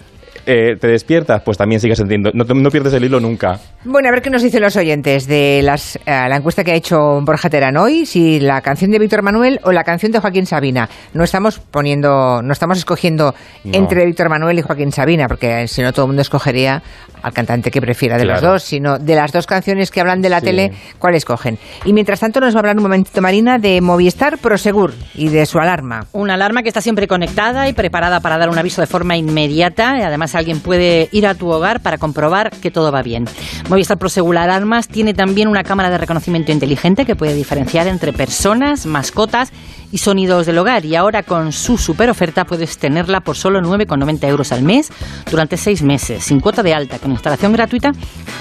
eh, 0.45 0.75
te 0.79 0.87
despiertas, 0.87 1.41
pues 1.43 1.57
también 1.57 1.79
sigues 1.79 1.97
sintiendo. 1.97 2.31
No, 2.33 2.69
pierdes 2.69 2.93
el 2.93 3.03
hilo 3.03 3.19
nunca. 3.19 3.59
Bueno, 3.83 4.09
a 4.09 4.11
ver 4.11 4.21
qué 4.21 4.29
nos 4.29 4.43
dicen 4.43 4.61
los 4.61 4.75
oyentes 4.75 5.27
de 5.27 5.61
las, 5.63 5.95
eh, 5.97 6.01
la 6.05 6.35
encuesta 6.35 6.63
que 6.63 6.71
ha 6.71 6.75
hecho 6.75 7.19
Borja 7.21 7.49
Terán 7.49 7.77
hoy, 7.77 8.05
si 8.05 8.39
la 8.39 8.61
canción 8.61 8.91
de 8.91 8.99
Víctor 8.99 9.21
Manuel 9.21 9.59
o 9.63 9.71
la 9.71 9.83
canción 9.83 10.11
de 10.11 10.19
Joaquín 10.19 10.45
Sabina. 10.45 10.89
No 11.13 11.23
estamos 11.23 11.59
poniendo, 11.59 12.41
no 12.41 12.53
estamos 12.53 12.77
escogiendo 12.77 13.33
entre 13.65 14.05
Víctor 14.05 14.29
Manuel 14.29 14.59
y 14.59 14.61
Joaquín 14.61 14.91
Sabina, 14.91 15.27
porque 15.27 15.67
si 15.67 15.81
no 15.81 15.91
todo 15.93 16.05
el 16.05 16.09
mundo 16.09 16.21
escogería 16.21 16.81
al 17.21 17.33
cantante 17.33 17.69
que 17.69 17.81
prefiera 17.81 18.17
de 18.17 18.25
los 18.25 18.41
dos, 18.41 18.63
sino 18.63 18.97
de 18.97 19.15
las 19.15 19.31
dos 19.31 19.45
canciones 19.45 19.91
que 19.91 20.01
hablan 20.01 20.21
de 20.21 20.29
la 20.29 20.41
tele, 20.41 20.71
¿cuál 20.97 21.15
escogen? 21.15 21.57
Y 21.85 21.93
mientras 21.93 22.19
tanto 22.19 22.39
nos 22.39 22.55
va 22.55 22.59
a 22.59 22.61
hablar 22.61 22.77
un 22.77 22.83
momentito 22.83 23.21
Marina 23.21 23.59
de 23.59 23.79
Movistar 23.81 24.37
Prosegur 24.37 24.93
y 25.13 25.29
de 25.29 25.45
su 25.45 25.59
alarma. 25.59 26.05
Una 26.13 26.33
alarma 26.33 26.63
que 26.63 26.69
está 26.69 26.81
siempre 26.81 27.07
conectada 27.07 27.67
y 27.69 27.73
preparada 27.73 28.19
para 28.19 28.37
dar 28.37 28.49
un 28.49 28.57
aviso 28.57 28.81
de 28.81 28.87
forma 28.87 29.15
inmediata. 29.17 29.97
Y 29.99 30.01
además 30.01 30.30
alguien 30.35 30.59
puede 30.59 31.09
ir 31.11 31.27
a 31.27 31.35
tu 31.35 31.49
hogar 31.49 31.81
para 31.81 31.97
comprobar 31.97 32.51
que 32.51 32.71
todo 32.71 32.91
va 32.91 33.01
bien. 33.01 33.25
Movistar 33.69 33.97
Prosegur 33.97 34.37
Alarmas 34.37 34.87
tiene 34.87 35.13
también 35.13 35.47
una 35.47 35.63
cámara 35.63 35.89
de 35.89 35.97
reconocimiento 35.97 36.51
inteligente 36.51 37.05
que 37.05 37.15
puede 37.15 37.33
diferenciar 37.33 37.87
entre 37.87 38.13
personas, 38.13 38.85
mascotas 38.85 39.51
y 39.91 39.97
sonidos 39.97 40.45
del 40.45 40.57
hogar. 40.57 40.85
Y 40.85 40.95
ahora 40.95 41.23
con 41.23 41.51
su 41.51 41.77
super 41.77 42.09
oferta 42.09 42.45
puedes 42.45 42.77
tenerla 42.77 43.21
por 43.21 43.35
solo 43.35 43.61
9,90 43.61 44.27
euros 44.27 44.51
al 44.51 44.63
mes 44.63 44.89
durante 45.29 45.57
seis 45.57 45.81
meses, 45.81 46.23
sin 46.23 46.39
cuota 46.39 46.63
de 46.63 46.73
alta, 46.73 46.99
con 46.99 47.11
instalación 47.11 47.53
gratuita 47.53 47.91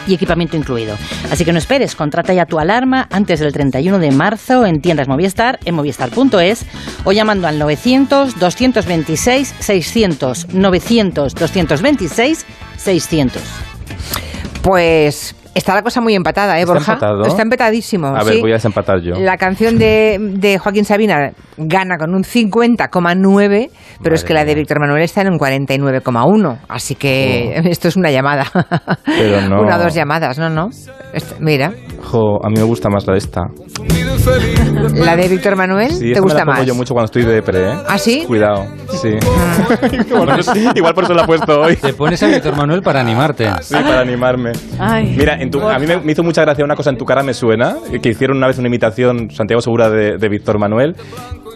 y 0.07 0.15
equipamiento 0.15 0.57
incluido. 0.57 0.97
Así 1.31 1.45
que 1.45 1.53
no 1.53 1.59
esperes, 1.59 1.95
contrata 1.95 2.33
ya 2.33 2.47
tu 2.47 2.59
alarma 2.59 3.09
antes 3.11 3.41
del 3.41 3.53
31 3.53 3.99
de 3.99 4.11
marzo 4.11 4.67
en 4.67 4.81
tiendas 4.81 5.09
Movistar, 5.09 5.59
en 5.65 5.75
movistar.es 5.75 6.67
o 7.05 7.13
llamando 7.13 7.49
al 7.49 7.59
900 7.59 8.39
226 8.39 9.55
600 9.59 10.55
900 10.55 11.35
226 11.35 12.47
600. 12.77 13.43
Pues 14.63 15.35
Está 15.55 15.75
la 15.75 15.83
cosa 15.83 16.01
muy 16.01 16.15
empatada, 16.15 16.61
¿eh, 16.61 16.65
Borja? 16.65 16.99
Está 17.27 17.43
empatadísimo. 17.43 18.07
A 18.09 18.23
ver, 18.23 18.41
voy 18.41 18.53
a 18.53 18.55
desempatar 18.55 19.01
yo. 19.01 19.15
La 19.19 19.37
canción 19.37 19.79
de, 19.79 20.17
de 20.21 20.59
Joaquín 20.59 20.85
Sabina 20.85 21.33
gana 21.57 21.99
con 21.99 22.15
un 22.15 22.23
50,9, 22.23 23.71
pero 24.03 24.15
es 24.15 24.25
que 24.25 24.33
la 24.33 24.45
de 24.45 24.55
Víctor 24.55 24.81
Manuel 24.81 25.03
está 25.03 25.23
en 25.23 25.33
un 25.33 25.39
49,1. 25.39 26.59
Así 26.69 26.95
que 26.95 27.57
esto 27.65 27.89
es 27.89 27.97
una 27.97 28.11
llamada. 28.11 28.47
Pero 29.05 29.41
no. 29.49 29.63
una 29.63 29.77
o 29.77 29.83
dos 29.83 29.95
llamadas, 29.95 30.39
¿no? 30.39 30.51
no. 30.51 30.69
Este, 31.13 31.35
mira. 31.41 31.73
Jo, 32.03 32.45
a 32.45 32.49
mí 32.49 32.57
me 32.57 32.65
gusta 32.65 32.89
más 32.89 33.07
la 33.07 33.13
de 33.13 33.19
esta. 33.19 33.43
¿La 34.95 35.17
de 35.17 35.29
Víctor 35.29 35.57
Manuel? 35.57 35.91
Sí, 35.91 36.13
¿Te 36.13 36.21
gusta 36.21 36.45
me 36.45 36.53
la 36.53 36.59
más? 36.59 36.67
yo 36.67 36.75
mucho 36.75 36.95
cuando 36.95 37.07
estoy 37.07 37.25
de 37.25 37.43
pre, 37.43 37.71
¿eh? 37.71 37.75
¿Ah, 37.87 37.99
sí? 37.99 38.25
Cuidado, 38.27 38.67
sí. 39.01 39.17
Ah. 39.23 40.73
igual 40.75 40.95
por 40.95 41.05
eso 41.05 41.15
la 41.15 41.23
he 41.23 41.27
puesto 41.27 41.61
hoy. 41.61 41.77
Te 41.77 41.93
pones 41.93 42.23
a 42.23 42.27
Víctor 42.27 42.57
Manuel 42.57 42.83
para 42.83 43.01
animarte. 43.01 43.51
Sí, 43.63 43.75
para 43.75 44.01
animarme. 44.01 44.53
Ay. 44.79 45.15
Mira, 45.17 45.35
a 45.35 45.79
mí 45.79 45.87
me, 45.87 46.13
hizo 46.13 46.23
mucha 46.23 46.43
gracia 46.43 46.65
una 46.65 46.75
cosa 46.75 46.91
en 46.91 46.97
tu 46.97 47.05
cara 47.05 47.23
me 47.23 47.35
suena, 47.35 47.77
que 48.03 48.09
hicieron 48.09 48.37
una 48.37 48.47
vez 48.47 48.59
una 48.59 48.69
imitación 48.69 49.31
Santiago 49.31 49.61
Segura 49.61 49.89
de, 49.91 50.17
de 50.19 50.29
Víctor 50.29 50.59
Manuel 50.59 50.97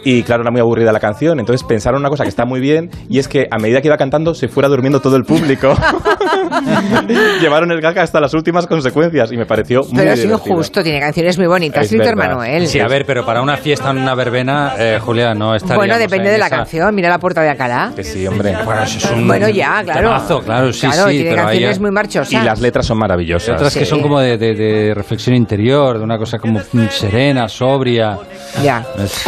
y 0.05 0.23
claro, 0.23 0.43
era 0.43 0.51
muy 0.51 0.61
aburrida 0.61 0.93
la 0.93 1.01
canción. 1.01 1.40
Entonces 1.40 1.67
pensaron 1.67 2.01
una 2.01 2.09
cosa 2.09 2.25
que 2.25 2.29
está 2.29 2.45
muy 2.45 2.61
bien 2.61 2.90
y 3.09 3.19
es 3.19 3.29
que 3.29 3.47
a 3.51 3.59
medida 3.59 3.81
que 3.81 3.88
iba 3.88 3.97
cantando 3.97 4.35
se 4.35 4.49
fuera 4.49 4.69
durmiendo 4.69 5.01
todo 5.01 5.17
el 5.17 5.25
público. 5.25 5.75
Llevaron 7.40 7.71
el 7.73 7.81
gag 7.81 7.99
hasta 7.99 8.21
las 8.21 8.35
últimas 8.35 8.67
consecuencias 8.67 9.33
y 9.33 9.37
me 9.37 9.47
pareció 9.47 9.83
muy 9.83 9.97
Pero 9.97 10.12
es 10.12 10.25
injusto, 10.25 10.83
tiene 10.83 11.01
canciones 11.01 11.38
muy 11.38 11.47
bonitas, 11.47 11.90
Víctor 11.90 12.17
Manuel. 12.17 12.67
Sí, 12.67 12.81
a 12.81 12.87
ver, 12.87 13.05
pero 13.07 13.25
para 13.25 13.43
una 13.43 13.57
fiesta 13.57 13.90
en 13.90 13.99
una 13.99 14.14
verbena, 14.14 14.75
eh, 14.79 14.99
Julia, 15.01 15.35
no 15.35 15.55
estaría. 15.55 15.77
Bueno, 15.77 15.99
depende 15.99 16.31
de 16.31 16.38
la 16.38 16.51
canción. 16.51 16.95
Mira 16.95 17.09
la 17.09 17.19
puerta 17.19 17.43
de 17.43 17.51
Alcalá. 17.51 17.93
Que 17.95 18.05
sí, 18.05 18.27
hombre. 18.27 18.55
Bueno, 18.64 18.83
eso 18.83 18.99
es 18.99 19.11
un 19.11 19.27
bueno 19.27 19.49
ya, 19.49 19.83
claro. 19.83 20.09
Temazo, 20.09 20.40
claro, 20.40 20.73
sí, 20.73 20.87
claro, 20.87 21.09
sí. 21.09 21.17
Tiene 21.17 21.31
pero 21.31 21.43
canciones 21.43 21.81
muy 21.81 21.90
marchosas. 21.90 22.33
Y 22.33 22.45
las 22.45 22.61
letras 22.61 22.87
son 22.87 22.99
maravillosas. 22.99 23.55
Otras 23.55 23.75
que 23.75 23.85
son 23.85 24.01
como 24.01 24.21
de, 24.21 24.37
de, 24.37 24.55
de, 24.55 24.95
reflexión 24.95 25.35
interior, 25.35 25.99
de 25.99 26.05
una 26.05 26.19
cosa 26.19 26.38
como 26.38 26.61
serena, 26.90 27.49
sobria. 27.49 28.19
Ya. 28.62 28.85
Es... 28.99 29.25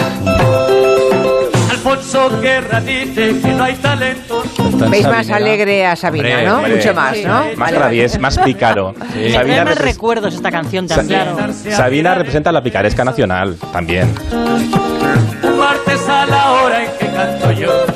Alfonso 1.87 2.40
Guerra 2.40 2.81
dice 2.81 3.40
que 3.40 3.49
no 3.53 3.62
hay 3.62 3.75
talento. 3.77 4.42
Veis 4.90 5.07
más 5.07 5.31
alegre 5.31 5.87
a 5.87 5.94
Sabina, 5.94 6.31
Hombre, 6.31 6.46
¿no? 6.46 6.57
hombre. 6.57 6.77
Mucho 6.77 6.94
más, 6.94 7.16
¿no? 7.18 7.44
Más 7.44 7.57
Vale. 7.57 7.79
rabies, 7.79 8.18
más 8.18 8.38
pícaro. 8.40 8.92
Me 9.14 9.31
trae 9.31 9.64
más 9.64 9.79
recuerdos 9.79 10.35
esta 10.35 10.51
canción 10.51 10.88
también. 10.88 11.29
Sabina 11.70 12.16
representa 12.16 12.51
la 12.51 12.61
picaresca 12.61 13.05
nacional 13.05 13.57
también. 13.72 14.12
Un 14.33 15.59
martes 15.59 16.09
a 16.09 16.27
la 16.27 16.53
hora 16.55 16.85
en 16.87 16.90
que 16.99 17.07
canto 17.07 17.53
yo. 17.53 17.87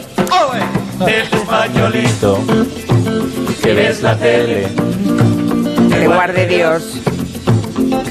Del 1.04 1.22
españolito. 1.22 2.38
Que 3.60 3.74
ves 3.74 4.02
la 4.02 4.16
tele. 4.16 4.68
Que 5.90 6.06
guarde 6.06 6.46
Dios. 6.46 7.00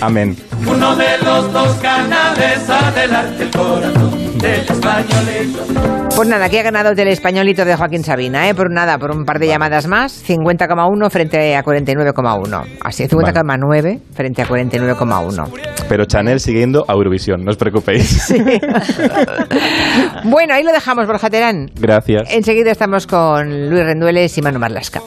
Amén. 0.01 0.35
Uno 0.67 0.93
de 0.97 1.17
los 1.19 1.53
dos 1.53 1.73
canales 1.77 2.69
adelante 2.69 3.43
el 3.43 3.51
corazón 3.51 4.18
del 4.39 4.61
españolito. 4.61 6.09
Pues 6.15 6.27
nada, 6.27 6.45
aquí 6.45 6.57
ha 6.57 6.63
ganado 6.63 6.89
el 6.89 7.07
españolito 7.07 7.63
de 7.63 7.75
Joaquín 7.75 8.03
Sabina, 8.03 8.49
¿eh? 8.49 8.55
Por 8.55 8.71
nada, 8.71 8.97
por 8.97 9.11
un 9.15 9.23
par 9.23 9.39
de 9.39 9.47
llamadas 9.47 9.87
más, 9.87 10.23
50,1 10.27 11.09
frente 11.09 11.55
a 11.55 11.63
49,1. 11.63 12.77
Así, 12.81 13.05
50,9 13.05 13.99
frente 14.13 14.41
a 14.41 14.47
49,1. 14.47 15.49
Pero 15.87 16.05
Chanel 16.05 16.39
siguiendo 16.39 16.85
a 16.87 16.93
Eurovisión, 16.93 17.43
no 17.43 17.51
os 17.51 17.57
preocupéis. 17.57 18.33
Bueno, 20.23 20.53
ahí 20.53 20.63
lo 20.63 20.71
dejamos, 20.71 21.07
Borja 21.07 21.29
Terán. 21.29 21.71
Gracias. 21.75 22.33
Enseguida 22.33 22.71
estamos 22.71 23.07
con 23.07 23.69
Luis 23.69 23.83
Rendueles 23.83 24.37
y 24.37 24.41
Manu 24.41 24.59
Marlasca. 24.59 25.01